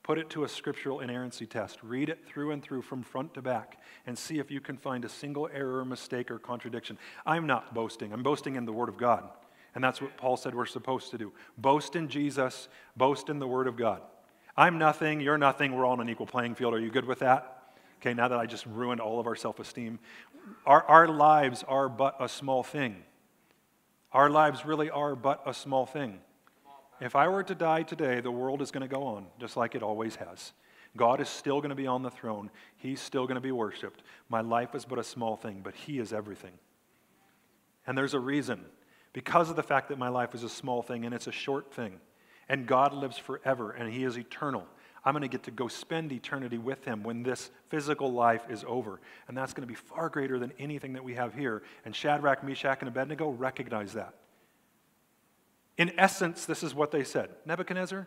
Put 0.03 0.19
it 0.19 0.29
to 0.31 0.45
a 0.45 0.49
scriptural 0.49 1.01
inerrancy 1.01 1.47
test. 1.47 1.79
Read 1.83 2.11
it 2.11 2.27
through 2.27 2.51
and 2.51 2.63
through 2.63 2.83
from 2.83 3.03
front 3.03 3.33
to 3.35 3.41
back 3.41 3.81
and 4.07 4.19
see 4.19 4.39
if 4.39 4.51
you 4.51 4.61
can 4.61 4.77
find 4.77 5.07
a 5.07 5.09
single 5.09 5.49
error, 5.55 5.85
mistake, 5.87 6.31
or 6.31 6.39
contradiction. 6.39 6.99
I'm 7.25 7.47
not 7.47 7.73
boasting, 7.73 8.13
I'm 8.13 8.23
boasting 8.23 8.57
in 8.57 8.67
the 8.67 8.73
Word 8.73 8.91
of 8.91 8.99
God. 8.99 9.31
And 9.75 9.83
that's 9.83 10.01
what 10.01 10.17
Paul 10.17 10.37
said 10.37 10.55
we're 10.55 10.67
supposed 10.67 11.11
to 11.13 11.19
do 11.19 11.33
boast 11.57 11.97
in 11.97 12.09
Jesus, 12.09 12.69
boast 12.97 13.29
in 13.29 13.39
the 13.39 13.49
Word 13.49 13.67
of 13.67 13.77
God. 13.77 14.03
I'm 14.57 14.79
nothing, 14.79 15.21
you're 15.21 15.39
nothing, 15.39 15.75
we're 15.75 15.87
all 15.87 15.93
on 15.93 16.01
an 16.01 16.11
equal 16.11 16.27
playing 16.27 16.57
field. 16.57 16.75
Are 16.75 16.81
you 16.81 16.91
good 16.91 17.07
with 17.07 17.21
that? 17.21 17.75
Okay, 18.01 18.15
now 18.15 18.29
that 18.29 18.39
I 18.39 18.47
just 18.47 18.67
ruined 18.67 19.01
all 19.01 19.21
of 19.21 19.27
our 19.27 19.37
self 19.37 19.61
esteem, 19.61 19.99
our, 20.67 20.83
our 20.85 21.09
lives 21.09 21.65
are 21.67 21.89
but 21.89 22.17
a 22.21 22.29
small 22.29 22.63
thing. 22.63 22.97
Our 24.13 24.29
lives 24.29 24.67
really 24.67 24.91
are 24.91 25.15
but 25.15 25.43
a 25.47 25.55
small 25.55 25.87
thing. 25.87 26.21
If 27.01 27.17
I 27.17 27.29
were 27.29 27.43
to 27.45 27.55
die 27.55 27.83
today, 27.83 28.21
the 28.21 28.31
world 28.31 28.61
is 28.61 28.71
going 28.71 28.83
to 28.83 28.95
go 28.95 29.05
on 29.05 29.27
just 29.41 29.57
like 29.57 29.75
it 29.75 29.83
always 29.83 30.17
has. 30.17 30.53
God 30.97 31.21
is 31.21 31.29
still 31.29 31.61
going 31.61 31.71
to 31.71 31.75
be 31.77 31.87
on 31.87 32.03
the 32.03 32.11
throne. 32.11 32.51
He's 32.77 33.01
still 33.01 33.27
going 33.27 33.37
to 33.37 33.41
be 33.41 33.53
worshiped. 33.53 34.03
My 34.29 34.43
life 34.43 34.75
is 34.75 34.85
but 34.85 34.99
a 34.99 35.05
small 35.05 35.37
thing, 35.37 35.61
but 35.65 35.75
He 35.75 35.99
is 35.99 36.13
everything. 36.13 36.53
And 37.87 37.97
there's 37.97 38.15
a 38.15 38.21
reason. 38.21 38.65
Because 39.13 39.51
of 39.51 39.57
the 39.57 39.63
fact 39.63 39.89
that 39.89 39.99
my 39.99 40.09
life 40.09 40.35
is 40.35 40.43
a 40.43 40.49
small 40.49 40.83
thing 40.83 41.05
and 41.05 41.15
it's 41.15 41.27
a 41.27 41.33
short 41.33 41.73
thing, 41.75 42.01
and 42.49 42.67
God 42.67 42.95
lives 42.95 43.19
forever 43.19 43.73
and 43.73 43.93
He 43.93 44.05
is 44.05 44.17
eternal. 44.17 44.67
I'm 45.05 45.15
going 45.15 45.23
to 45.23 45.29
get 45.29 45.43
to 45.45 45.51
go 45.51 45.69
spend 45.69 46.13
eternity 46.13 46.59
with 46.59 46.85
him 46.85 47.03
when 47.03 47.23
this 47.25 47.51
physical 47.69 48.13
life 48.13 48.43
is 48.49 48.65
over. 48.67 49.01
And 49.27 49.37
that's 49.37 49.53
going 49.53 49.67
to 49.67 49.69
be 49.69 49.75
far 49.75 50.09
greater 50.09 50.39
than 50.39 50.53
anything 50.59 50.93
that 50.93 51.03
we 51.03 51.15
have 51.15 51.35
here. 51.35 51.63
And 51.85 51.95
Shadrach, 51.95 52.45
Meshach, 52.45 52.79
and 52.81 52.89
Abednego 52.89 53.31
recognize 53.31 53.95
that. 53.95 54.15
In 55.77 55.93
essence, 55.99 56.45
this 56.45 56.63
is 56.63 56.75
what 56.75 56.91
they 56.91 57.03
said 57.03 57.31
Nebuchadnezzar, 57.47 58.07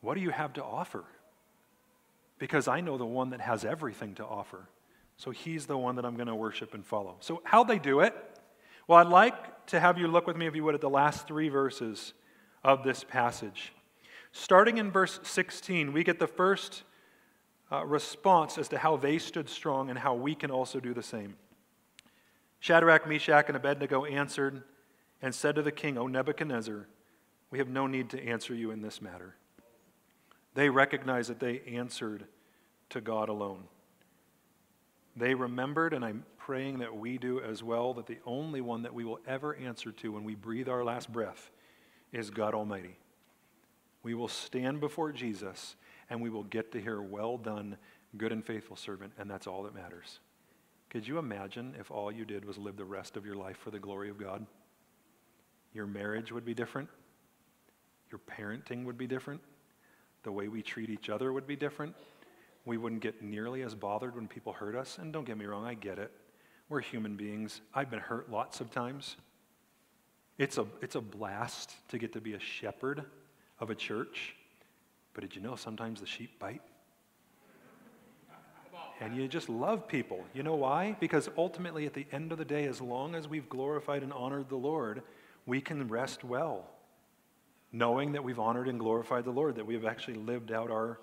what 0.00 0.14
do 0.14 0.20
you 0.20 0.30
have 0.30 0.52
to 0.54 0.64
offer? 0.64 1.04
Because 2.38 2.68
I 2.68 2.80
know 2.80 2.96
the 2.98 3.06
one 3.06 3.30
that 3.30 3.40
has 3.40 3.64
everything 3.64 4.14
to 4.16 4.24
offer. 4.24 4.68
So 5.16 5.30
he's 5.30 5.66
the 5.66 5.76
one 5.76 5.96
that 5.96 6.04
I'm 6.04 6.16
going 6.16 6.28
to 6.28 6.34
worship 6.34 6.74
and 6.74 6.84
follow. 6.84 7.16
So, 7.20 7.42
how'd 7.44 7.68
they 7.68 7.78
do 7.78 8.00
it? 8.00 8.14
Well, 8.88 8.98
I'd 8.98 9.06
like 9.06 9.61
to 9.66 9.80
have 9.80 9.98
you 9.98 10.08
look 10.08 10.26
with 10.26 10.36
me, 10.36 10.46
if 10.46 10.54
you 10.54 10.64
would, 10.64 10.74
at 10.74 10.80
the 10.80 10.90
last 10.90 11.26
three 11.26 11.48
verses 11.48 12.12
of 12.64 12.84
this 12.84 13.04
passage. 13.04 13.72
Starting 14.32 14.78
in 14.78 14.90
verse 14.90 15.20
16, 15.22 15.92
we 15.92 16.04
get 16.04 16.18
the 16.18 16.26
first 16.26 16.84
uh, 17.70 17.84
response 17.84 18.58
as 18.58 18.68
to 18.68 18.78
how 18.78 18.96
they 18.96 19.18
stood 19.18 19.48
strong 19.48 19.90
and 19.90 19.98
how 19.98 20.14
we 20.14 20.34
can 20.34 20.50
also 20.50 20.80
do 20.80 20.94
the 20.94 21.02
same. 21.02 21.36
Shadrach, 22.60 23.08
Meshach, 23.08 23.46
and 23.48 23.56
Abednego 23.56 24.04
answered 24.04 24.62
and 25.20 25.34
said 25.34 25.54
to 25.56 25.62
the 25.62 25.72
king, 25.72 25.98
O 25.98 26.06
Nebuchadnezzar, 26.06 26.86
we 27.50 27.58
have 27.58 27.68
no 27.68 27.86
need 27.86 28.10
to 28.10 28.22
answer 28.22 28.54
you 28.54 28.70
in 28.70 28.82
this 28.82 29.02
matter. 29.02 29.36
They 30.54 30.68
recognized 30.68 31.30
that 31.30 31.40
they 31.40 31.60
answered 31.66 32.24
to 32.90 33.00
God 33.00 33.28
alone. 33.28 33.64
They 35.16 35.34
remembered, 35.34 35.92
and 35.92 36.04
I'm 36.04 36.24
praying 36.46 36.78
that 36.78 36.96
we 36.96 37.18
do 37.18 37.40
as 37.40 37.62
well, 37.62 37.94
that 37.94 38.06
the 38.06 38.18
only 38.26 38.60
one 38.60 38.82
that 38.82 38.94
we 38.94 39.04
will 39.04 39.20
ever 39.26 39.54
answer 39.56 39.92
to 39.92 40.12
when 40.12 40.24
we 40.24 40.34
breathe 40.34 40.68
our 40.68 40.84
last 40.84 41.12
breath 41.12 41.50
is 42.12 42.30
God 42.30 42.54
Almighty 42.54 42.96
we 44.02 44.14
will 44.14 44.28
stand 44.28 44.80
before 44.80 45.12
Jesus 45.12 45.76
and 46.10 46.20
we 46.20 46.30
will 46.30 46.44
get 46.44 46.72
to 46.72 46.80
hear, 46.80 47.00
Well 47.00 47.38
done, 47.38 47.76
good 48.16 48.32
and 48.32 48.44
faithful 48.44 48.76
servant, 48.76 49.12
and 49.18 49.30
that's 49.30 49.46
all 49.46 49.62
that 49.62 49.74
matters. 49.74 50.20
Could 50.90 51.06
you 51.06 51.18
imagine 51.18 51.74
if 51.78 51.90
all 51.90 52.12
you 52.12 52.24
did 52.24 52.44
was 52.44 52.58
live 52.58 52.76
the 52.76 52.84
rest 52.84 53.16
of 53.16 53.24
your 53.24 53.36
life 53.36 53.56
for 53.56 53.70
the 53.70 53.78
glory 53.78 54.10
of 54.10 54.18
God? 54.18 54.44
Your 55.72 55.86
marriage 55.86 56.32
would 56.32 56.44
be 56.44 56.52
different. 56.52 56.88
Your 58.10 58.20
parenting 58.20 58.84
would 58.84 58.98
be 58.98 59.06
different. 59.06 59.40
The 60.22 60.32
way 60.32 60.48
we 60.48 60.60
treat 60.60 60.90
each 60.90 61.08
other 61.08 61.32
would 61.32 61.46
be 61.46 61.56
different. 61.56 61.94
We 62.66 62.76
wouldn't 62.76 63.00
get 63.00 63.22
nearly 63.22 63.62
as 63.62 63.74
bothered 63.74 64.14
when 64.14 64.28
people 64.28 64.52
hurt 64.52 64.76
us. 64.76 64.98
And 64.98 65.12
don't 65.12 65.24
get 65.24 65.38
me 65.38 65.46
wrong, 65.46 65.64
I 65.64 65.74
get 65.74 65.98
it. 65.98 66.12
We're 66.72 66.80
human 66.80 67.16
beings. 67.16 67.60
I've 67.74 67.90
been 67.90 68.00
hurt 68.00 68.30
lots 68.30 68.62
of 68.62 68.70
times. 68.70 69.16
It's 70.38 70.56
a, 70.56 70.64
it's 70.80 70.94
a 70.94 71.02
blast 71.02 71.74
to 71.88 71.98
get 71.98 72.14
to 72.14 72.20
be 72.22 72.32
a 72.32 72.40
shepherd 72.40 73.04
of 73.60 73.68
a 73.68 73.74
church. 73.74 74.34
But 75.12 75.20
did 75.20 75.36
you 75.36 75.42
know 75.42 75.54
sometimes 75.54 76.00
the 76.00 76.06
sheep 76.06 76.38
bite? 76.38 76.62
And 79.02 79.14
you 79.14 79.28
just 79.28 79.50
love 79.50 79.86
people. 79.86 80.24
You 80.32 80.44
know 80.44 80.54
why? 80.54 80.96
Because 80.98 81.28
ultimately, 81.36 81.84
at 81.84 81.92
the 81.92 82.06
end 82.10 82.32
of 82.32 82.38
the 82.38 82.44
day, 82.46 82.64
as 82.64 82.80
long 82.80 83.14
as 83.14 83.28
we've 83.28 83.50
glorified 83.50 84.02
and 84.02 84.10
honored 84.10 84.48
the 84.48 84.56
Lord, 84.56 85.02
we 85.44 85.60
can 85.60 85.88
rest 85.88 86.24
well, 86.24 86.64
knowing 87.70 88.12
that 88.12 88.24
we've 88.24 88.40
honored 88.40 88.68
and 88.68 88.80
glorified 88.80 89.26
the 89.26 89.30
Lord, 89.30 89.56
that 89.56 89.66
we 89.66 89.74
have 89.74 89.84
actually 89.84 90.16
lived 90.16 90.50
out 90.50 90.70
our 90.70 91.00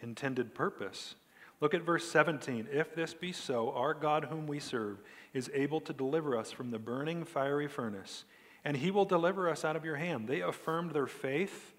intended 0.00 0.52
purpose. 0.52 1.14
Look 1.60 1.74
at 1.74 1.82
verse 1.82 2.06
17. 2.08 2.68
If 2.70 2.94
this 2.94 3.14
be 3.14 3.32
so, 3.32 3.72
our 3.72 3.94
God, 3.94 4.26
whom 4.26 4.46
we 4.46 4.58
serve, 4.58 4.98
is 5.32 5.50
able 5.54 5.80
to 5.82 5.92
deliver 5.92 6.36
us 6.36 6.52
from 6.52 6.70
the 6.70 6.78
burning 6.78 7.24
fiery 7.24 7.68
furnace, 7.68 8.24
and 8.64 8.76
he 8.76 8.90
will 8.90 9.04
deliver 9.04 9.48
us 9.48 9.64
out 9.64 9.76
of 9.76 9.84
your 9.84 9.96
hand. 9.96 10.28
They 10.28 10.40
affirmed 10.40 10.92
their 10.92 11.06
faith 11.06 11.74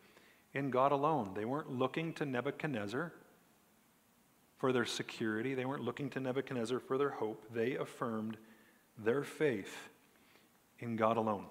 in 0.53 0.71
God 0.71 0.91
alone. 0.91 1.31
They 1.35 1.45
weren't 1.45 1.71
looking 1.71 2.13
to 2.13 2.25
Nebuchadnezzar 2.25 3.13
for 4.57 4.73
their 4.73 4.85
security, 4.85 5.53
they 5.53 5.65
weren't 5.65 5.83
looking 5.83 6.09
to 6.09 6.19
Nebuchadnezzar 6.19 6.79
for 6.79 6.97
their 6.97 7.11
hope. 7.11 7.45
They 7.53 7.75
affirmed 7.75 8.37
their 8.97 9.23
faith 9.23 9.89
in 10.79 10.95
God 10.95 11.17
alone. 11.17 11.45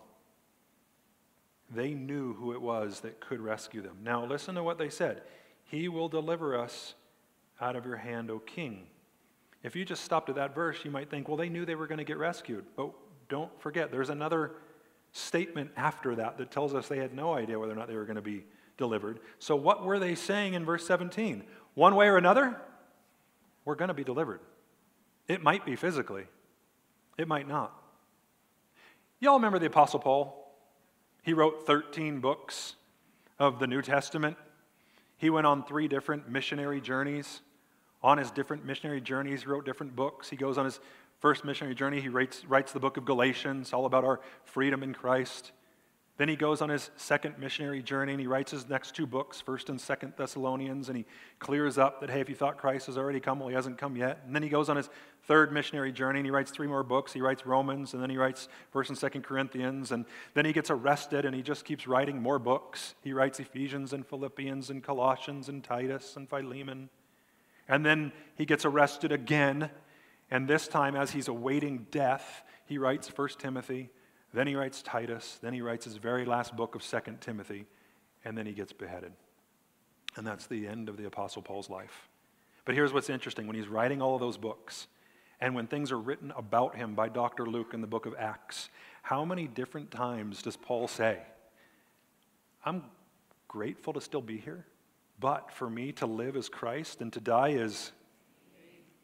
They 1.71 1.95
knew 1.95 2.35
who 2.35 2.53
it 2.53 2.61
was 2.61 3.01
that 3.01 3.21
could 3.21 3.41
rescue 3.41 3.81
them. 3.81 3.99
Now, 4.03 4.25
listen 4.25 4.57
to 4.57 4.63
what 4.65 4.79
they 4.79 4.91
said 4.91 5.23
He 5.65 5.89
will 5.89 6.09
deliver 6.09 6.59
us 6.59 6.95
out 7.61 7.77
of 7.77 7.87
your 7.87 7.97
hand, 7.97 8.31
O 8.31 8.39
king. 8.39 8.87
If 9.63 9.75
you 9.75 9.85
just 9.85 10.05
stopped 10.05 10.29
at 10.29 10.37
that 10.37 10.55
verse, 10.55 10.85
you 10.85 10.91
might 10.91 11.11
think, 11.11 11.29
well, 11.29 11.37
they 11.37 11.49
knew 11.49 11.65
they 11.65 11.75
were 11.75 11.87
going 11.87 11.99
to 11.99 12.05
get 12.05 12.19
rescued. 12.19 12.65
But 12.77 12.91
don't 13.29 13.51
forget, 13.61 13.91
there's 13.91 14.11
another 14.11 14.53
statement 15.13 15.71
after 15.77 16.15
that 16.17 16.39
that 16.39 16.51
tells 16.51 16.75
us 16.75 16.89
they 16.89 16.99
had 16.99 17.15
no 17.15 17.35
idea 17.35 17.59
whether 17.59 17.73
or 17.73 17.77
not 17.77 17.89
they 17.89 17.97
were 17.97 18.05
going 18.05 18.17
to 18.17 18.23
be 18.23 18.45
delivered. 18.77 19.21
So, 19.39 19.57
what 19.57 19.85
were 19.85 19.99
they 19.99 20.15
saying 20.15 20.55
in 20.55 20.65
verse 20.65 20.87
17? 20.87 21.43
One 21.75 21.95
way 21.95 22.09
or 22.09 22.17
another, 22.17 22.57
we're 23.65 23.75
going 23.75 23.89
to 23.89 23.95
be 23.95 24.05
delivered. 24.05 24.41
It 25.29 25.43
might 25.43 25.65
be 25.65 25.77
physically, 25.77 26.27
it 27.19 27.27
might 27.27 27.49
not. 27.49 27.73
Y'all 29.19 29.35
remember 29.37 29.59
the 29.59 29.67
Apostle 29.67 29.99
Paul? 29.99 30.43
He 31.23 31.33
wrote 31.33 31.67
13 31.67 32.21
books 32.21 32.75
of 33.39 33.59
the 33.59 33.67
New 33.67 33.83
Testament. 33.83 34.37
He 35.17 35.31
went 35.31 35.47
on 35.47 35.65
three 35.65 35.89
different 35.89 36.29
missionary 36.29 36.81
journeys. 36.81 37.41
On 38.03 38.19
his 38.19 38.31
different 38.31 38.65
missionary 38.65 39.01
journeys, 39.01 39.43
he 39.43 39.49
wrote 39.49 39.65
different 39.65 39.97
books. 39.97 40.29
He 40.29 40.37
goes 40.37 40.59
on 40.59 40.65
his 40.65 40.81
first 41.19 41.45
missionary 41.45 41.75
journey, 41.75 42.01
he 42.01 42.09
writes, 42.09 42.45
writes 42.45 42.73
the 42.73 42.81
book 42.81 42.97
of 42.97 43.05
Galatians, 43.05 43.73
all 43.73 43.87
about 43.87 44.05
our 44.05 44.21
freedom 44.45 44.83
in 44.83 44.93
Christ. 44.93 45.53
Then 46.19 46.29
he 46.31 46.37
goes 46.37 46.63
on 46.63 46.71
his 46.71 46.91
second 46.97 47.39
missionary 47.39 47.83
journey 47.83 48.13
and 48.13 48.21
he 48.21 48.27
writes 48.27 48.51
his 48.51 48.69
next 48.69 48.95
two 48.95 49.07
books, 49.07 49.43
1st 49.47 49.69
and 49.69 49.79
2nd 49.79 50.17
Thessalonians, 50.17 50.89
and 50.89 50.97
he 50.97 51.05
clears 51.39 51.77
up 51.77 52.01
that, 52.01 52.09
hey, 52.09 52.21
if 52.21 52.31
you 52.31 52.35
thought 52.35 52.57
Christ 52.57 52.87
has 52.87 52.97
already 52.97 53.21
come, 53.21 53.39
well, 53.39 53.49
he 53.49 53.55
hasn't 53.55 53.77
come 53.77 53.97
yet. 53.97 54.23
And 54.25 54.35
then 54.35 54.43
he 54.43 54.49
goes 54.49 54.71
on 54.71 54.79
his 54.79 54.89
third 55.25 55.53
missionary 55.53 55.93
journey 55.93 56.21
and 56.21 56.27
he 56.27 56.31
writes 56.31 56.51
three 56.51 56.67
more 56.67 56.83
books. 56.83 57.13
He 57.13 57.21
writes 57.21 57.45
Romans, 57.45 57.93
and 57.93 58.03
then 58.03 58.09
he 58.09 58.17
writes 58.17 58.49
1st 58.75 58.89
and 58.89 58.99
2nd 58.99 59.25
Corinthians, 59.25 59.93
and 59.93 60.07
then 60.33 60.47
he 60.47 60.55
gets 60.55 60.71
arrested 60.71 61.27
and 61.27 61.35
he 61.35 61.43
just 61.43 61.67
keeps 61.67 61.87
writing 61.87 62.23
more 62.23 62.39
books. 62.39 62.95
He 63.03 63.13
writes 63.13 63.39
Ephesians 63.39 63.93
and 63.93 64.07
Philippians 64.07 64.71
and 64.71 64.83
Colossians 64.83 65.51
and 65.51 65.63
Titus 65.63 66.17
and 66.17 66.31
Philemon. 66.31 66.89
And 67.69 67.85
then 67.85 68.13
he 68.37 68.45
gets 68.45 68.65
arrested 68.65 69.13
again, 69.13 69.71
and 70.31 70.49
this 70.49 70.69
time, 70.69 70.97
as 70.97 71.13
he's 71.13 71.29
awaiting 71.29 71.87
death, 71.91 72.43
he 72.67 72.79
writes 72.79 73.09
1 73.09 73.29
Timothy. 73.39 73.91
Then 74.33 74.47
he 74.47 74.57
writes 74.57 74.83
Titus. 74.83 75.39
Then 75.41 75.53
he 75.53 75.61
writes 75.61 75.85
his 75.85 75.97
very 75.97 76.25
last 76.25 76.57
book 76.57 76.75
of 76.75 76.83
Second 76.83 77.21
Timothy. 77.21 77.67
And 78.25 78.37
then 78.37 78.45
he 78.45 78.53
gets 78.53 78.73
beheaded. 78.73 79.13
And 80.17 80.27
that's 80.27 80.47
the 80.47 80.67
end 80.67 80.89
of 80.89 80.97
the 80.97 81.07
Apostle 81.07 81.43
Paul's 81.43 81.71
life. 81.71 82.09
But 82.65 82.75
here's 82.75 82.93
what's 82.93 83.09
interesting 83.09 83.47
when 83.47 83.55
he's 83.55 83.69
writing 83.69 84.03
all 84.03 84.15
of 84.15 84.21
those 84.21 84.37
books, 84.37 84.89
and 85.41 85.55
when 85.55 85.67
things 85.67 85.93
are 85.93 85.99
written 85.99 86.33
about 86.37 86.75
him 86.75 86.95
by 86.95 87.09
Dr. 87.09 87.47
Luke 87.47 87.73
in 87.73 87.81
the 87.81 87.87
book 87.87 88.07
of 88.07 88.15
Acts, 88.19 88.71
how 89.03 89.25
many 89.25 89.47
different 89.47 89.91
times 89.91 90.43
does 90.43 90.57
Paul 90.57 90.89
say, 90.89 91.21
I'm 92.65 92.83
grateful 93.47 93.93
to 93.93 94.01
still 94.01 94.21
be 94.21 94.39
here, 94.39 94.67
but 95.19 95.51
for 95.53 95.69
me 95.69 95.93
to 95.93 96.07
live 96.07 96.37
as 96.37 96.49
Christ 96.49 97.01
and 97.01 97.13
to 97.13 97.21
die 97.21 97.53
as. 97.53 97.93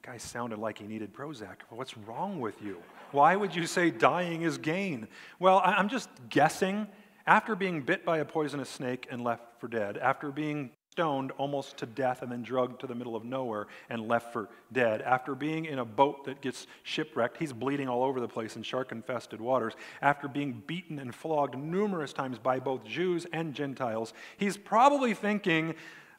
Guy 0.03 0.17
sounded 0.17 0.59
like 0.59 0.79
he 0.79 0.87
needed 0.87 1.15
Prozac. 1.15 1.59
What's 1.71 1.97
wrong 1.97 2.41
with 2.41 2.61
you? 2.61 2.83
Why 3.13 3.37
would 3.37 3.55
you 3.55 3.69
say 3.69 3.91
dying 3.91 4.43
is 4.43 4.59
gain? 4.59 5.07
Well, 5.39 5.63
I'm 5.65 5.89
just 5.89 6.09
guessing. 6.29 6.89
After 7.25 7.55
being 7.55 7.83
bit 7.83 8.05
by 8.05 8.19
a 8.19 8.25
poisonous 8.25 8.69
snake 8.69 9.07
and 9.13 9.23
left 9.23 9.61
for 9.61 9.69
dead, 9.69 9.97
after 9.99 10.33
being 10.33 10.71
stoned 10.93 11.31
almost 11.39 11.79
to 11.79 11.87
death 11.87 12.21
and 12.21 12.31
then 12.31 12.43
drugged 12.43 12.79
to 12.79 12.87
the 12.87 12.95
middle 12.95 13.17
of 13.17 13.25
nowhere 13.25 13.67
and 13.89 14.07
left 14.09 14.31
for 14.31 14.51
dead. 14.73 15.01
After 15.01 15.35
being 15.35 15.65
in 15.65 15.79
a 15.79 15.87
boat 15.87 16.27
that 16.27 16.43
gets 16.43 16.67
shipwrecked, 16.83 17.39
he's 17.39 17.55
bleeding 17.55 17.89
all 17.89 18.05
over 18.05 18.21
the 18.21 18.29
place 18.29 18.57
in 18.57 18.63
shark 18.63 18.93
infested 18.93 19.41
waters. 19.41 19.73
After 20.03 20.29
being 20.29 20.63
beaten 20.67 20.99
and 20.99 21.15
flogged 21.15 21.57
numerous 21.57 22.13
times 22.13 22.39
by 22.39 22.59
both 22.59 22.85
Jews 22.85 23.27
and 23.33 23.55
Gentiles, 23.55 24.13
he's 24.37 24.59
probably 24.59 25.15
thinking, 25.15 25.75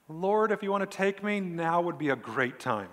Lord, 0.10 0.52
if 0.52 0.62
you 0.62 0.72
want 0.72 0.89
to 0.89 0.98
take 0.98 1.24
me, 1.24 1.39
now 1.39 1.82
would 1.82 1.98
be 1.98 2.10
a 2.10 2.16
great 2.16 2.60
time. 2.60 2.89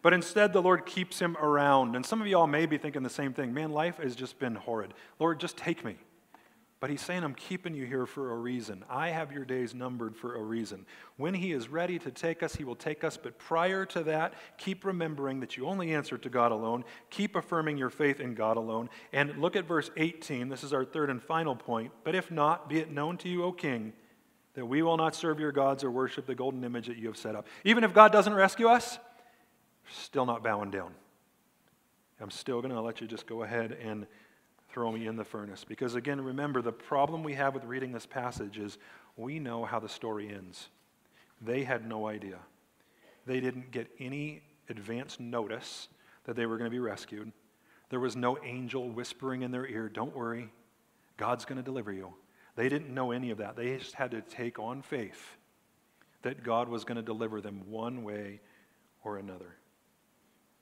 But 0.00 0.14
instead, 0.14 0.52
the 0.52 0.62
Lord 0.62 0.86
keeps 0.86 1.18
him 1.18 1.36
around. 1.36 1.96
And 1.96 2.06
some 2.06 2.20
of 2.20 2.26
y'all 2.26 2.46
may 2.46 2.66
be 2.66 2.78
thinking 2.78 3.02
the 3.02 3.10
same 3.10 3.32
thing 3.32 3.52
man, 3.52 3.72
life 3.72 3.98
has 3.98 4.16
just 4.16 4.38
been 4.38 4.54
horrid. 4.54 4.94
Lord, 5.18 5.40
just 5.40 5.56
take 5.56 5.84
me. 5.84 5.96
But 6.80 6.90
he's 6.90 7.02
saying, 7.02 7.24
I'm 7.24 7.34
keeping 7.34 7.74
you 7.74 7.84
here 7.86 8.06
for 8.06 8.30
a 8.30 8.36
reason. 8.36 8.84
I 8.88 9.08
have 9.08 9.32
your 9.32 9.44
days 9.44 9.74
numbered 9.74 10.16
for 10.16 10.36
a 10.36 10.42
reason. 10.42 10.86
When 11.16 11.34
he 11.34 11.50
is 11.50 11.68
ready 11.68 11.98
to 11.98 12.12
take 12.12 12.40
us, 12.40 12.54
he 12.54 12.62
will 12.62 12.76
take 12.76 13.02
us. 13.02 13.16
But 13.16 13.36
prior 13.36 13.84
to 13.86 14.04
that, 14.04 14.34
keep 14.58 14.84
remembering 14.84 15.40
that 15.40 15.56
you 15.56 15.66
only 15.66 15.92
answer 15.92 16.16
to 16.16 16.28
God 16.28 16.52
alone. 16.52 16.84
Keep 17.10 17.34
affirming 17.34 17.78
your 17.78 17.90
faith 17.90 18.20
in 18.20 18.34
God 18.34 18.56
alone. 18.56 18.90
And 19.12 19.40
look 19.40 19.56
at 19.56 19.66
verse 19.66 19.90
18. 19.96 20.48
This 20.48 20.62
is 20.62 20.72
our 20.72 20.84
third 20.84 21.10
and 21.10 21.20
final 21.20 21.56
point. 21.56 21.90
But 22.04 22.14
if 22.14 22.30
not, 22.30 22.68
be 22.68 22.78
it 22.78 22.92
known 22.92 23.16
to 23.18 23.28
you, 23.28 23.42
O 23.42 23.50
king, 23.50 23.92
that 24.58 24.66
we 24.66 24.82
will 24.82 24.96
not 24.96 25.14
serve 25.14 25.38
your 25.38 25.52
gods 25.52 25.84
or 25.84 25.90
worship 25.92 26.26
the 26.26 26.34
golden 26.34 26.64
image 26.64 26.88
that 26.88 26.96
you 26.96 27.06
have 27.06 27.16
set 27.16 27.36
up. 27.36 27.46
Even 27.62 27.84
if 27.84 27.94
God 27.94 28.10
doesn't 28.10 28.34
rescue 28.34 28.66
us, 28.66 28.98
still 29.88 30.26
not 30.26 30.42
bowing 30.42 30.72
down. 30.72 30.92
I'm 32.20 32.32
still 32.32 32.60
going 32.60 32.74
to 32.74 32.80
let 32.80 33.00
you 33.00 33.06
just 33.06 33.28
go 33.28 33.44
ahead 33.44 33.78
and 33.80 34.04
throw 34.70 34.90
me 34.90 35.06
in 35.06 35.14
the 35.14 35.22
furnace. 35.22 35.62
Because 35.62 35.94
again, 35.94 36.20
remember, 36.20 36.60
the 36.60 36.72
problem 36.72 37.22
we 37.22 37.34
have 37.34 37.54
with 37.54 37.62
reading 37.66 37.92
this 37.92 38.04
passage 38.04 38.58
is 38.58 38.78
we 39.16 39.38
know 39.38 39.64
how 39.64 39.78
the 39.78 39.88
story 39.88 40.28
ends. 40.28 40.70
They 41.40 41.62
had 41.62 41.88
no 41.88 42.08
idea. 42.08 42.38
They 43.26 43.38
didn't 43.38 43.70
get 43.70 43.88
any 44.00 44.42
advance 44.68 45.20
notice 45.20 45.86
that 46.24 46.34
they 46.34 46.46
were 46.46 46.58
going 46.58 46.68
to 46.68 46.74
be 46.74 46.80
rescued. 46.80 47.30
There 47.90 48.00
was 48.00 48.16
no 48.16 48.36
angel 48.42 48.90
whispering 48.90 49.42
in 49.42 49.52
their 49.52 49.68
ear, 49.68 49.88
Don't 49.88 50.16
worry, 50.16 50.50
God's 51.16 51.44
going 51.44 51.58
to 51.58 51.64
deliver 51.64 51.92
you. 51.92 52.12
They 52.58 52.68
didn't 52.68 52.92
know 52.92 53.12
any 53.12 53.30
of 53.30 53.38
that. 53.38 53.54
They 53.54 53.76
just 53.76 53.94
had 53.94 54.10
to 54.10 54.20
take 54.20 54.58
on 54.58 54.82
faith 54.82 55.36
that 56.22 56.42
God 56.42 56.68
was 56.68 56.84
going 56.84 56.96
to 56.96 57.02
deliver 57.02 57.40
them 57.40 57.62
one 57.70 58.02
way 58.02 58.40
or 59.04 59.16
another. 59.16 59.54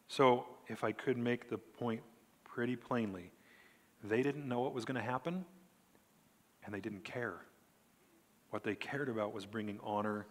So, 0.06 0.44
if 0.68 0.84
I 0.84 0.92
could 0.92 1.16
make 1.16 1.48
the 1.48 1.56
point 1.56 2.02
pretty 2.44 2.76
plainly, 2.76 3.32
they 4.04 4.22
didn't 4.22 4.46
know 4.46 4.60
what 4.60 4.74
was 4.74 4.84
going 4.84 4.96
to 4.96 5.10
happen, 5.10 5.46
and 6.66 6.74
they 6.74 6.80
didn't 6.80 7.02
care. 7.02 7.40
What 8.50 8.62
they 8.62 8.74
cared 8.74 9.08
about 9.08 9.32
was 9.32 9.46
bringing 9.46 9.80
honor 9.82 10.26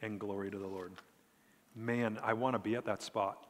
and 0.00 0.18
glory 0.18 0.50
to 0.50 0.58
the 0.58 0.66
Lord. 0.66 0.94
Man, 1.76 2.18
I 2.22 2.32
want 2.32 2.54
to 2.54 2.58
be 2.58 2.76
at 2.76 2.86
that 2.86 3.02
spot 3.02 3.46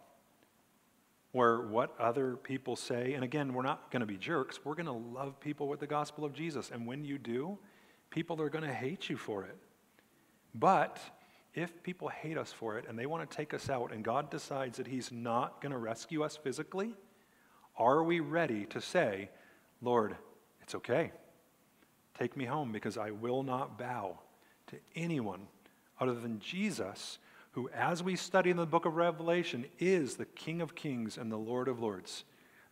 where 1.32 1.60
what 1.60 1.94
other 2.00 2.36
people 2.36 2.74
say, 2.76 3.14
and 3.14 3.22
again, 3.22 3.54
we're 3.54 3.62
not 3.62 3.90
going 3.90 4.00
to 4.00 4.06
be 4.06 4.16
jerks, 4.16 4.58
we're 4.64 4.74
going 4.74 4.86
to 4.86 4.92
love 4.92 5.38
people 5.40 5.68
with 5.68 5.80
the 5.80 5.86
gospel 5.86 6.24
of 6.24 6.32
Jesus. 6.32 6.70
And 6.72 6.86
when 6.86 7.04
you 7.04 7.18
do, 7.18 7.58
people 8.10 8.40
are 8.42 8.48
going 8.48 8.64
to 8.64 8.74
hate 8.74 9.08
you 9.08 9.16
for 9.16 9.44
it. 9.44 9.56
But 10.54 10.98
if 11.54 11.82
people 11.82 12.08
hate 12.08 12.36
us 12.36 12.52
for 12.52 12.78
it 12.78 12.86
and 12.88 12.98
they 12.98 13.06
want 13.06 13.28
to 13.28 13.36
take 13.36 13.54
us 13.54 13.70
out, 13.70 13.92
and 13.92 14.04
God 14.04 14.30
decides 14.30 14.76
that 14.78 14.86
He's 14.86 15.12
not 15.12 15.60
going 15.60 15.72
to 15.72 15.78
rescue 15.78 16.22
us 16.22 16.36
physically, 16.36 16.94
are 17.76 18.02
we 18.02 18.20
ready 18.20 18.66
to 18.66 18.80
say, 18.80 19.30
Lord, 19.80 20.16
it's 20.60 20.74
okay. 20.74 21.12
Take 22.18 22.36
me 22.36 22.44
home 22.44 22.72
because 22.72 22.98
I 22.98 23.12
will 23.12 23.42
not 23.42 23.78
bow 23.78 24.18
to 24.68 24.76
anyone 24.94 25.46
other 25.98 26.14
than 26.14 26.40
Jesus, 26.40 27.18
who, 27.52 27.68
as 27.70 28.02
we 28.02 28.16
study 28.16 28.50
in 28.50 28.56
the 28.56 28.66
book 28.66 28.86
of 28.86 28.96
Revelation, 28.96 29.66
is 29.78 30.16
the 30.16 30.24
King 30.24 30.60
of 30.60 30.74
kings 30.74 31.18
and 31.18 31.30
the 31.30 31.36
Lord 31.36 31.68
of 31.68 31.80
lords. 31.80 32.24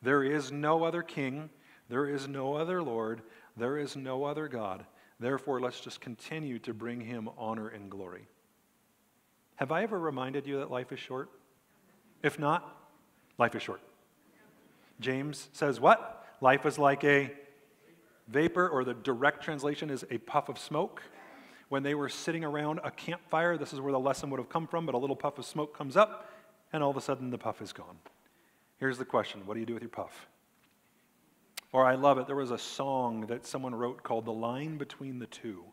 There 0.02 0.22
is 0.22 0.52
no 0.52 0.84
other 0.84 1.02
king, 1.02 1.50
there 1.88 2.06
is 2.06 2.28
no 2.28 2.54
other 2.54 2.82
Lord, 2.82 3.22
there 3.56 3.78
is 3.78 3.96
no 3.96 4.24
other 4.24 4.46
God. 4.46 4.84
Therefore, 5.18 5.60
let's 5.60 5.80
just 5.80 6.00
continue 6.00 6.58
to 6.60 6.72
bring 6.72 7.00
him 7.00 7.28
honor 7.36 7.68
and 7.68 7.90
glory. 7.90 8.28
Have 9.56 9.72
I 9.72 9.82
ever 9.82 9.98
reminded 9.98 10.46
you 10.46 10.58
that 10.58 10.70
life 10.70 10.92
is 10.92 11.00
short? 11.00 11.30
If 12.22 12.38
not, 12.38 12.76
life 13.38 13.56
is 13.56 13.62
short. 13.62 13.80
James 15.00 15.48
says, 15.52 15.80
What? 15.80 16.14
Life 16.40 16.66
is 16.66 16.78
like 16.78 17.02
a 17.02 17.32
vapor, 18.28 18.68
or 18.68 18.84
the 18.84 18.94
direct 18.94 19.42
translation 19.42 19.90
is 19.90 20.04
a 20.10 20.18
puff 20.18 20.48
of 20.48 20.58
smoke. 20.58 21.02
When 21.68 21.82
they 21.82 21.94
were 21.94 22.08
sitting 22.08 22.44
around 22.44 22.80
a 22.82 22.90
campfire, 22.90 23.56
this 23.56 23.72
is 23.72 23.80
where 23.80 23.92
the 23.92 24.00
lesson 24.00 24.30
would 24.30 24.38
have 24.38 24.48
come 24.48 24.66
from, 24.66 24.86
but 24.86 24.94
a 24.94 24.98
little 24.98 25.16
puff 25.16 25.38
of 25.38 25.44
smoke 25.44 25.76
comes 25.76 25.96
up, 25.96 26.30
and 26.72 26.82
all 26.82 26.90
of 26.90 26.96
a 26.96 27.00
sudden 27.00 27.30
the 27.30 27.38
puff 27.38 27.60
is 27.60 27.72
gone. 27.72 27.98
Here's 28.78 28.98
the 28.98 29.04
question 29.04 29.42
What 29.44 29.54
do 29.54 29.60
you 29.60 29.66
do 29.66 29.74
with 29.74 29.82
your 29.82 29.90
puff? 29.90 30.28
Or 31.72 31.84
I 31.84 31.96
love 31.96 32.18
it, 32.18 32.26
there 32.26 32.36
was 32.36 32.50
a 32.50 32.58
song 32.58 33.26
that 33.26 33.46
someone 33.46 33.74
wrote 33.74 34.02
called 34.02 34.24
The 34.24 34.32
Line 34.32 34.78
Between 34.78 35.18
the 35.18 35.26
Two. 35.26 35.64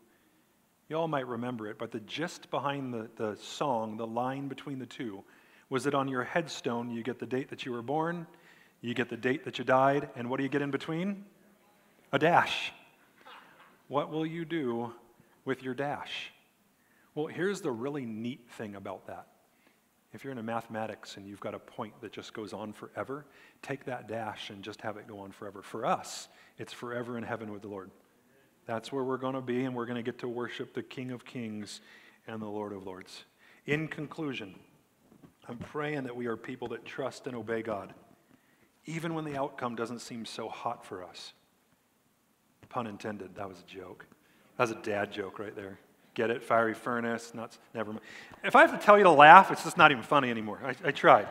You 0.88 0.96
all 0.96 1.08
might 1.08 1.26
remember 1.26 1.68
it, 1.68 1.78
but 1.78 1.90
the 1.90 2.00
gist 2.00 2.50
behind 2.50 2.92
the, 2.92 3.08
the 3.16 3.36
song, 3.36 3.96
The 3.96 4.06
Line 4.06 4.48
Between 4.48 4.78
the 4.78 4.86
Two, 4.86 5.24
was 5.70 5.84
that 5.84 5.94
on 5.94 6.08
your 6.08 6.22
headstone 6.22 6.90
you 6.90 7.02
get 7.02 7.18
the 7.18 7.26
date 7.26 7.48
that 7.50 7.64
you 7.64 7.72
were 7.72 7.82
born 7.82 8.26
you 8.80 8.94
get 8.94 9.08
the 9.08 9.16
date 9.16 9.44
that 9.44 9.58
you 9.58 9.64
died, 9.64 10.08
and 10.16 10.28
what 10.28 10.36
do 10.36 10.42
you 10.42 10.48
get 10.48 10.62
in 10.62 10.70
between? 10.70 11.24
A 12.12 12.18
dash. 12.18 12.72
What 13.88 14.10
will 14.10 14.26
you 14.26 14.44
do 14.44 14.92
with 15.46 15.62
your 15.62 15.72
dash? 15.72 16.32
Well, 17.14 17.26
here's 17.26 17.62
the 17.62 17.70
really 17.70 18.04
neat 18.04 18.46
thing 18.58 18.74
about 18.74 19.06
that. 19.06 19.28
If 20.12 20.22
you're 20.22 20.32
in 20.32 20.38
a 20.38 20.42
mathematics 20.42 21.16
and 21.16 21.26
you've 21.26 21.40
got 21.40 21.54
a 21.54 21.58
point 21.58 21.98
that 22.02 22.12
just 22.12 22.34
goes 22.34 22.52
on 22.52 22.74
forever, 22.74 23.24
take 23.62 23.86
that 23.86 24.06
dash 24.06 24.50
and 24.50 24.62
just 24.62 24.82
have 24.82 24.98
it 24.98 25.06
go 25.06 25.20
on 25.20 25.30
forever. 25.30 25.62
For 25.62 25.86
us, 25.86 26.28
it's 26.58 26.72
forever 26.72 27.16
in 27.16 27.24
heaven 27.24 27.50
with 27.50 27.62
the 27.62 27.68
Lord. 27.68 27.90
That's 28.66 28.92
where 28.92 29.04
we're 29.04 29.16
going 29.16 29.34
to 29.34 29.40
be, 29.40 29.64
and 29.64 29.74
we're 29.74 29.86
going 29.86 29.96
to 29.96 30.02
get 30.02 30.18
to 30.18 30.28
worship 30.28 30.74
the 30.74 30.82
King 30.82 31.12
of 31.12 31.24
Kings 31.24 31.80
and 32.26 32.42
the 32.42 32.46
Lord 32.46 32.74
of 32.74 32.84
Lords. 32.84 33.24
In 33.64 33.88
conclusion, 33.88 34.54
I'm 35.48 35.58
praying 35.58 36.04
that 36.04 36.16
we 36.16 36.26
are 36.26 36.36
people 36.36 36.68
that 36.68 36.84
trust 36.84 37.26
and 37.26 37.34
obey 37.34 37.62
God 37.62 37.94
even 38.86 39.14
when 39.14 39.24
the 39.24 39.36
outcome 39.36 39.74
doesn't 39.74 39.98
seem 39.98 40.24
so 40.24 40.48
hot 40.48 40.84
for 40.84 41.04
us. 41.04 41.32
Pun 42.68 42.86
intended, 42.86 43.34
that 43.36 43.48
was 43.48 43.60
a 43.60 43.66
joke. 43.66 44.06
That 44.56 44.64
was 44.64 44.70
a 44.70 44.82
dad 44.82 45.12
joke 45.12 45.38
right 45.38 45.54
there. 45.54 45.78
Get 46.14 46.30
it? 46.30 46.42
Fiery 46.42 46.74
furnace, 46.74 47.34
nuts, 47.34 47.58
never 47.74 47.92
mind. 47.92 48.02
If 48.42 48.56
I 48.56 48.62
have 48.62 48.78
to 48.78 48.84
tell 48.84 48.96
you 48.96 49.04
to 49.04 49.10
laugh, 49.10 49.50
it's 49.50 49.64
just 49.64 49.76
not 49.76 49.90
even 49.90 50.02
funny 50.02 50.30
anymore. 50.30 50.60
I, 50.64 50.74
I 50.88 50.90
tried. 50.90 51.28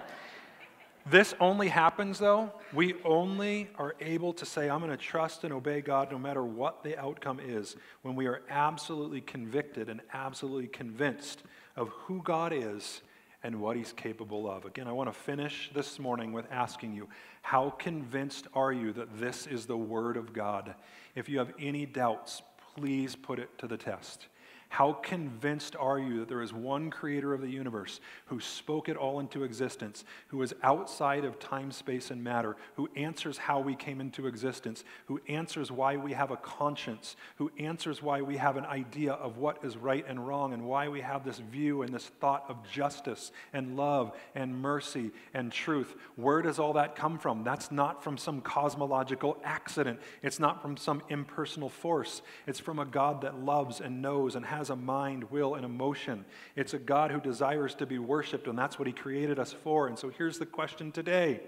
This 1.08 1.36
only 1.40 1.68
happens, 1.68 2.18
though, 2.18 2.52
we 2.74 2.96
only 3.04 3.70
are 3.78 3.96
able 4.00 4.34
to 4.34 4.46
say, 4.46 4.70
I'm 4.70 4.80
going 4.80 4.90
to 4.92 4.98
trust 4.98 5.44
and 5.44 5.54
obey 5.54 5.82
God 5.82 6.12
no 6.12 6.18
matter 6.18 6.44
what 6.44 6.84
the 6.84 6.98
outcome 7.00 7.40
is, 7.40 7.76
when 8.02 8.16
we 8.16 8.26
are 8.26 8.42
absolutely 8.50 9.22
convicted 9.22 9.88
and 9.88 10.02
absolutely 10.14 10.68
convinced 10.68 11.44
of 11.76 11.90
who 11.90 12.24
God 12.24 12.54
is 12.54 13.02
and 13.44 13.62
what 13.62 13.78
he's 13.78 13.92
capable 13.92 14.50
of. 14.50 14.66
Again, 14.66 14.88
I 14.88 14.92
want 14.94 15.08
to 15.08 15.20
finish 15.20 15.70
this 15.76 16.00
morning 16.00 16.32
with 16.32 16.46
asking 16.52 16.94
you 16.94 17.08
how 17.44 17.70
convinced 17.70 18.48
are 18.56 18.74
you 18.74 18.92
that 18.94 19.20
this 19.20 19.46
is 19.46 19.68
the 19.68 19.78
Word 19.78 20.18
of 20.18 20.34
God? 20.34 20.74
If 21.14 21.30
you 21.30 21.38
have 21.38 21.54
any 21.60 21.86
doubts, 21.86 22.42
please 22.76 23.16
put 23.16 23.40
it 23.40 23.58
to 23.58 23.68
the 23.68 23.78
test. 23.78 24.28
How 24.70 24.94
convinced 24.94 25.76
are 25.78 26.00
you 26.00 26.20
that 26.20 26.28
there 26.28 26.42
is 26.42 26.52
one 26.52 26.90
creator 26.90 27.34
of 27.34 27.42
the 27.42 27.50
universe 27.50 28.02
who 28.26 28.40
spoke 28.40 28.90
it 28.90 28.98
all 28.98 29.20
into 29.20 29.44
existence, 29.44 30.04
who 30.28 30.42
is 30.42 30.54
outside 30.64 31.24
of 31.24 31.40
time, 31.40 31.72
space, 31.72 32.12
and 32.12 32.24
matter, 32.24 32.58
who 32.76 32.90
answers 32.96 33.38
how 33.38 33.60
we 33.60 33.76
came 33.76 34.02
into 34.02 34.28
existence, 34.28 34.84
who 35.06 35.22
answers 35.30 35.72
why 35.72 35.96
we 35.96 36.14
have 36.14 36.32
a 36.32 36.38
conscience, 36.38 37.16
who 37.38 37.52
answers 37.58 38.02
why 38.02 38.22
we 38.22 38.38
have 38.38 38.58
an 38.58 38.66
idea 38.66 39.14
of 39.14 39.38
what 39.38 39.64
is 39.64 39.78
right 39.78 40.06
and 40.08 40.28
wrong, 40.28 40.54
and 40.54 40.66
why 40.66 40.90
we 40.90 41.02
have 41.02 41.24
this 41.24 41.40
view 41.40 41.84
and 41.84 41.94
this 41.94 42.08
thought 42.20 42.44
of 42.50 42.58
justice 42.70 43.32
and 43.54 43.78
love 43.78 44.12
and 44.34 44.62
mercy 44.62 45.12
and 45.34 45.52
truth? 45.52 45.96
Where 46.16 46.42
does 46.42 46.60
all 46.60 46.74
that 46.74 46.96
come 46.96 47.18
from? 47.18 47.44
That's 47.44 47.72
not 47.72 48.04
from 48.04 48.18
some 48.18 48.42
cosmological 48.42 49.38
accident, 49.44 50.00
it's 50.22 50.40
not 50.40 50.62
from 50.62 50.76
some 50.76 51.02
impersonal 51.10 51.70
force. 51.70 52.22
It's 52.48 52.60
from 52.60 52.80
a 52.80 52.86
God 52.86 53.22
that 53.22 53.40
loves 53.40 53.80
and 53.80 54.02
knows 54.02 54.36
and 54.36 54.46
has 54.46 54.55
has 54.56 54.70
a 54.70 54.76
mind, 54.76 55.26
will, 55.32 55.56
and 55.56 55.66
emotion. 55.66 56.26
It's 56.56 56.74
a 56.74 56.80
God 56.80 57.12
who 57.12 57.20
desires 57.20 57.76
to 57.76 57.86
be 57.86 58.00
worshiped, 58.00 58.48
and 58.48 58.58
that's 58.58 58.80
what 58.80 58.88
He 58.88 58.94
created 58.94 59.40
us 59.40 59.54
for. 59.54 59.88
And 59.88 59.98
so 59.98 60.10
here's 60.10 60.40
the 60.40 60.46
question 60.46 60.92
today 60.92 61.42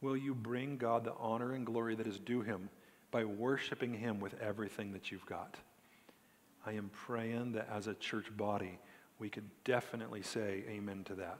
Will 0.00 0.16
you 0.16 0.34
bring 0.34 0.76
God 0.76 1.04
the 1.04 1.14
honor 1.18 1.52
and 1.52 1.64
glory 1.64 1.94
that 1.94 2.06
is 2.06 2.18
due 2.18 2.42
Him 2.42 2.68
by 3.10 3.24
worshiping 3.24 3.94
Him 3.94 4.20
with 4.20 4.40
everything 4.40 4.92
that 4.92 5.10
you've 5.10 5.26
got? 5.26 5.56
I 6.66 6.72
am 6.72 6.90
praying 6.92 7.52
that 7.52 7.68
as 7.72 7.86
a 7.86 7.94
church 7.94 8.36
body, 8.36 8.78
we 9.18 9.28
could 9.28 9.48
definitely 9.64 10.22
say 10.22 10.64
amen 10.68 11.04
to 11.04 11.14
that. 11.14 11.38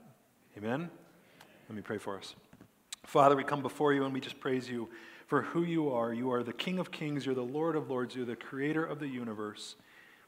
Amen? 0.57 0.89
Let 1.69 1.75
me 1.75 1.81
pray 1.81 1.97
for 1.97 2.17
us. 2.17 2.35
Father, 3.05 3.35
we 3.35 3.43
come 3.43 3.61
before 3.61 3.93
you 3.93 4.05
and 4.05 4.13
we 4.13 4.19
just 4.19 4.39
praise 4.39 4.69
you 4.69 4.89
for 5.27 5.41
who 5.41 5.63
you 5.63 5.89
are. 5.89 6.13
You 6.13 6.31
are 6.31 6.43
the 6.43 6.53
King 6.53 6.79
of 6.79 6.91
Kings, 6.91 7.25
you're 7.25 7.35
the 7.35 7.41
Lord 7.41 7.75
of 7.75 7.89
Lords, 7.89 8.15
you're 8.15 8.25
the 8.25 8.35
creator 8.35 8.85
of 8.85 8.99
the 8.99 9.07
universe. 9.07 9.75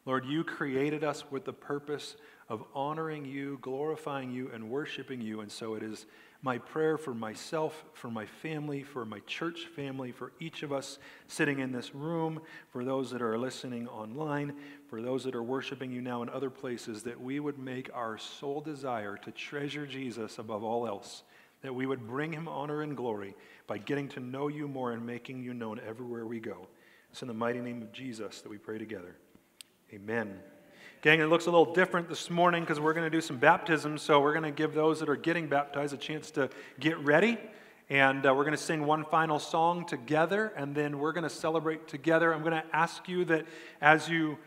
Lord, 0.05 0.25
you 0.25 0.43
created 0.43 1.03
us 1.03 1.23
with 1.31 1.45
the 1.45 1.53
purpose 1.53 2.15
of 2.47 2.63
honoring 2.75 3.25
you, 3.25 3.57
glorifying 3.61 4.31
you, 4.31 4.51
and 4.53 4.69
worshiping 4.69 5.19
you. 5.19 5.41
And 5.41 5.51
so 5.51 5.73
it 5.73 5.81
is 5.81 6.05
my 6.43 6.59
prayer 6.59 6.95
for 6.95 7.15
myself, 7.15 7.83
for 7.93 8.11
my 8.11 8.27
family, 8.27 8.83
for 8.83 9.03
my 9.03 9.17
church 9.21 9.65
family, 9.75 10.11
for 10.11 10.31
each 10.39 10.61
of 10.61 10.71
us 10.71 10.99
sitting 11.27 11.57
in 11.57 11.71
this 11.71 11.95
room, 11.95 12.39
for 12.69 12.85
those 12.85 13.09
that 13.09 13.23
are 13.23 13.35
listening 13.35 13.87
online, 13.87 14.53
for 14.87 15.01
those 15.01 15.23
that 15.23 15.33
are 15.33 15.41
worshiping 15.41 15.91
you 15.91 16.01
now 16.01 16.21
in 16.21 16.29
other 16.29 16.51
places, 16.51 17.01
that 17.01 17.19
we 17.19 17.39
would 17.39 17.57
make 17.57 17.89
our 17.95 18.19
sole 18.19 18.61
desire 18.61 19.17
to 19.17 19.31
treasure 19.31 19.87
Jesus 19.87 20.37
above 20.37 20.63
all 20.63 20.85
else, 20.85 21.23
that 21.63 21.73
we 21.73 21.87
would 21.87 22.05
bring 22.05 22.31
him 22.31 22.47
honor 22.47 22.83
and 22.83 22.95
glory 22.95 23.33
by 23.65 23.79
getting 23.79 24.07
to 24.09 24.19
know 24.19 24.47
you 24.47 24.67
more 24.67 24.91
and 24.91 25.03
making 25.03 25.41
you 25.41 25.55
known 25.55 25.79
everywhere 25.87 26.27
we 26.27 26.39
go. 26.39 26.67
It's 27.09 27.23
in 27.23 27.27
the 27.27 27.33
mighty 27.33 27.59
name 27.59 27.81
of 27.81 27.91
Jesus 27.91 28.41
that 28.41 28.49
we 28.49 28.59
pray 28.59 28.77
together. 28.77 29.15
Amen. 29.93 30.39
Gang, 31.03 31.19
it 31.19 31.25
looks 31.25 31.45
a 31.45 31.51
little 31.51 31.71
different 31.71 32.09
this 32.09 32.31
morning 32.31 32.63
because 32.63 32.79
we're 32.79 32.93
going 32.93 33.05
to 33.05 33.15
do 33.15 33.21
some 33.21 33.37
baptisms. 33.37 34.01
So 34.01 34.19
we're 34.19 34.33
going 34.33 34.43
to 34.43 34.51
give 34.51 34.73
those 34.73 34.99
that 34.99 35.09
are 35.09 35.15
getting 35.15 35.47
baptized 35.47 35.93
a 35.93 35.97
chance 35.97 36.31
to 36.31 36.49
get 36.79 36.97
ready. 36.97 37.37
And 37.87 38.25
uh, 38.25 38.33
we're 38.33 38.45
going 38.45 38.57
to 38.57 38.61
sing 38.61 38.83
one 38.87 39.05
final 39.05 39.37
song 39.37 39.85
together, 39.85 40.51
and 40.57 40.73
then 40.73 40.97
we're 40.97 41.11
going 41.11 41.23
to 41.23 41.29
celebrate 41.29 41.87
together. 41.87 42.33
I'm 42.33 42.41
going 42.41 42.59
to 42.59 42.63
ask 42.73 43.07
you 43.07 43.25
that 43.25 43.45
as 43.79 44.09
you 44.09 44.39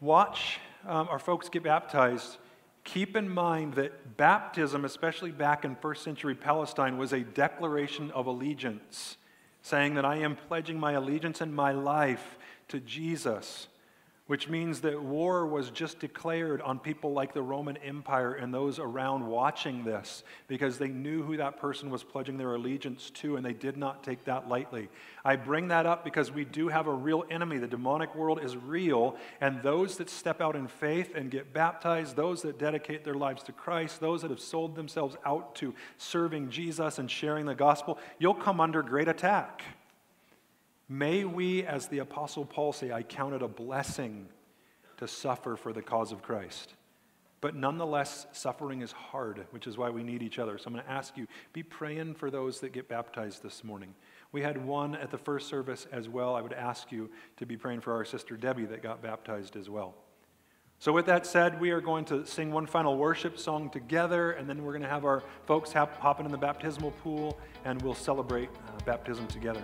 watch 0.00 0.60
um, 0.86 1.08
our 1.08 1.18
folks 1.18 1.48
get 1.48 1.64
baptized, 1.64 2.36
keep 2.84 3.16
in 3.16 3.28
mind 3.28 3.74
that 3.74 4.16
baptism, 4.16 4.84
especially 4.84 5.32
back 5.32 5.64
in 5.64 5.74
first 5.74 6.04
century 6.04 6.36
Palestine, 6.36 6.96
was 6.96 7.12
a 7.12 7.20
declaration 7.20 8.12
of 8.12 8.26
allegiance, 8.26 9.16
saying 9.62 9.94
that 9.94 10.04
I 10.04 10.18
am 10.18 10.36
pledging 10.36 10.78
my 10.78 10.92
allegiance 10.92 11.40
and 11.40 11.52
my 11.52 11.72
life 11.72 12.38
to 12.68 12.78
Jesus 12.78 13.66
which 14.26 14.48
means 14.48 14.80
that 14.80 15.02
war 15.02 15.46
was 15.46 15.68
just 15.70 15.98
declared 15.98 16.62
on 16.62 16.78
people 16.78 17.12
like 17.12 17.34
the 17.34 17.42
Roman 17.42 17.76
Empire 17.78 18.32
and 18.32 18.54
those 18.54 18.78
around 18.78 19.26
watching 19.26 19.84
this 19.84 20.24
because 20.48 20.78
they 20.78 20.88
knew 20.88 21.22
who 21.22 21.36
that 21.36 21.58
person 21.58 21.90
was 21.90 22.02
pledging 22.02 22.38
their 22.38 22.54
allegiance 22.54 23.10
to 23.10 23.36
and 23.36 23.44
they 23.44 23.52
did 23.52 23.76
not 23.76 24.02
take 24.02 24.24
that 24.24 24.48
lightly. 24.48 24.88
I 25.26 25.36
bring 25.36 25.68
that 25.68 25.84
up 25.84 26.04
because 26.04 26.32
we 26.32 26.46
do 26.46 26.68
have 26.68 26.86
a 26.86 26.92
real 26.92 27.24
enemy. 27.30 27.58
The 27.58 27.66
demonic 27.66 28.14
world 28.14 28.42
is 28.42 28.56
real, 28.56 29.16
and 29.42 29.62
those 29.62 29.98
that 29.98 30.08
step 30.08 30.40
out 30.40 30.56
in 30.56 30.68
faith 30.68 31.14
and 31.14 31.30
get 31.30 31.52
baptized, 31.52 32.16
those 32.16 32.40
that 32.42 32.58
dedicate 32.58 33.04
their 33.04 33.14
lives 33.14 33.42
to 33.44 33.52
Christ, 33.52 34.00
those 34.00 34.22
that 34.22 34.30
have 34.30 34.40
sold 34.40 34.74
themselves 34.74 35.16
out 35.26 35.54
to 35.56 35.74
serving 35.98 36.48
Jesus 36.48 36.98
and 36.98 37.10
sharing 37.10 37.44
the 37.44 37.54
gospel, 37.54 37.98
you'll 38.18 38.34
come 38.34 38.60
under 38.60 38.82
great 38.82 39.08
attack. 39.08 39.62
May 40.88 41.24
we, 41.24 41.64
as 41.64 41.88
the 41.88 41.98
Apostle 41.98 42.44
Paul 42.44 42.72
say, 42.72 42.92
I 42.92 43.02
count 43.02 43.34
it 43.34 43.42
a 43.42 43.48
blessing 43.48 44.28
to 44.98 45.08
suffer 45.08 45.56
for 45.56 45.72
the 45.72 45.82
cause 45.82 46.12
of 46.12 46.22
Christ. 46.22 46.74
But 47.40 47.54
nonetheless, 47.54 48.26
suffering 48.32 48.80
is 48.80 48.92
hard, 48.92 49.46
which 49.50 49.66
is 49.66 49.76
why 49.76 49.90
we 49.90 50.02
need 50.02 50.22
each 50.22 50.38
other. 50.38 50.56
So 50.56 50.64
I'm 50.66 50.72
going 50.72 50.84
to 50.84 50.90
ask 50.90 51.16
you 51.16 51.26
be 51.52 51.62
praying 51.62 52.14
for 52.14 52.30
those 52.30 52.60
that 52.60 52.72
get 52.72 52.88
baptized 52.88 53.42
this 53.42 53.62
morning. 53.62 53.94
We 54.32 54.40
had 54.40 54.64
one 54.64 54.94
at 54.94 55.10
the 55.10 55.18
first 55.18 55.48
service 55.48 55.86
as 55.92 56.08
well. 56.08 56.34
I 56.34 56.40
would 56.40 56.54
ask 56.54 56.90
you 56.90 57.10
to 57.36 57.44
be 57.44 57.56
praying 57.56 57.82
for 57.82 57.92
our 57.92 58.04
sister 58.04 58.36
Debbie 58.36 58.64
that 58.66 58.82
got 58.82 59.02
baptized 59.02 59.56
as 59.56 59.68
well. 59.68 59.94
So, 60.78 60.90
with 60.92 61.06
that 61.06 61.26
said, 61.26 61.60
we 61.60 61.70
are 61.70 61.80
going 61.80 62.04
to 62.06 62.26
sing 62.26 62.50
one 62.50 62.66
final 62.66 62.96
worship 62.96 63.38
song 63.38 63.70
together, 63.70 64.32
and 64.32 64.48
then 64.48 64.64
we're 64.64 64.72
going 64.72 64.82
to 64.82 64.88
have 64.88 65.04
our 65.04 65.22
folks 65.46 65.72
hop, 65.72 65.98
hopping 65.98 66.26
in 66.26 66.32
the 66.32 66.38
baptismal 66.38 66.90
pool, 67.02 67.38
and 67.64 67.80
we'll 67.82 67.94
celebrate 67.94 68.48
uh, 68.48 68.84
baptism 68.84 69.26
together. 69.26 69.62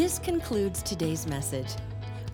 This 0.00 0.18
concludes 0.18 0.82
today's 0.82 1.26
message. 1.26 1.68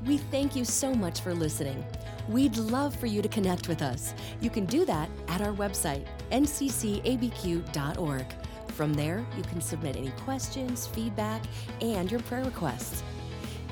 We 0.04 0.18
thank 0.18 0.54
you 0.54 0.64
so 0.64 0.94
much 0.94 1.20
for 1.20 1.34
listening. 1.34 1.84
We'd 2.28 2.56
love 2.56 2.94
for 2.94 3.06
you 3.06 3.20
to 3.22 3.28
connect 3.28 3.66
with 3.66 3.82
us. 3.82 4.14
You 4.40 4.50
can 4.50 4.66
do 4.66 4.84
that 4.84 5.10
at 5.26 5.40
our 5.40 5.52
website, 5.52 6.06
nccabq.org. 6.30 8.26
From 8.68 8.94
there, 8.94 9.26
you 9.36 9.42
can 9.42 9.60
submit 9.60 9.96
any 9.96 10.10
questions, 10.10 10.86
feedback, 10.86 11.42
and 11.80 12.08
your 12.08 12.20
prayer 12.20 12.44
requests. 12.44 13.02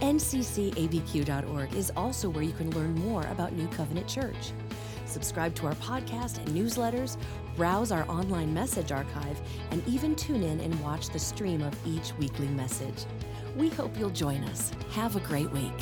nccabq.org 0.00 1.74
is 1.74 1.92
also 1.96 2.28
where 2.28 2.42
you 2.42 2.52
can 2.52 2.72
learn 2.72 2.96
more 2.96 3.22
about 3.28 3.52
New 3.52 3.68
Covenant 3.68 4.09
Church. 4.09 4.50
Subscribe 5.07 5.54
to 5.54 5.68
our 5.68 5.74
podcast 5.76 6.38
and 6.38 6.48
newsletters, 6.48 7.16
browse 7.54 7.92
our 7.92 8.11
online 8.11 8.52
message 8.52 8.90
archive, 8.90 9.40
and 9.70 9.87
even 9.87 10.16
tune 10.16 10.42
in 10.42 10.59
and 10.59 10.80
watch 10.80 11.11
the 11.11 11.18
stream 11.20 11.62
of 11.62 11.78
each 11.87 12.12
weekly 12.18 12.48
message. 12.48 13.04
We 13.56 13.68
hope 13.68 13.96
you'll 13.98 14.10
join 14.10 14.42
us. 14.44 14.72
Have 14.90 15.16
a 15.16 15.20
great 15.20 15.50
week. 15.52 15.72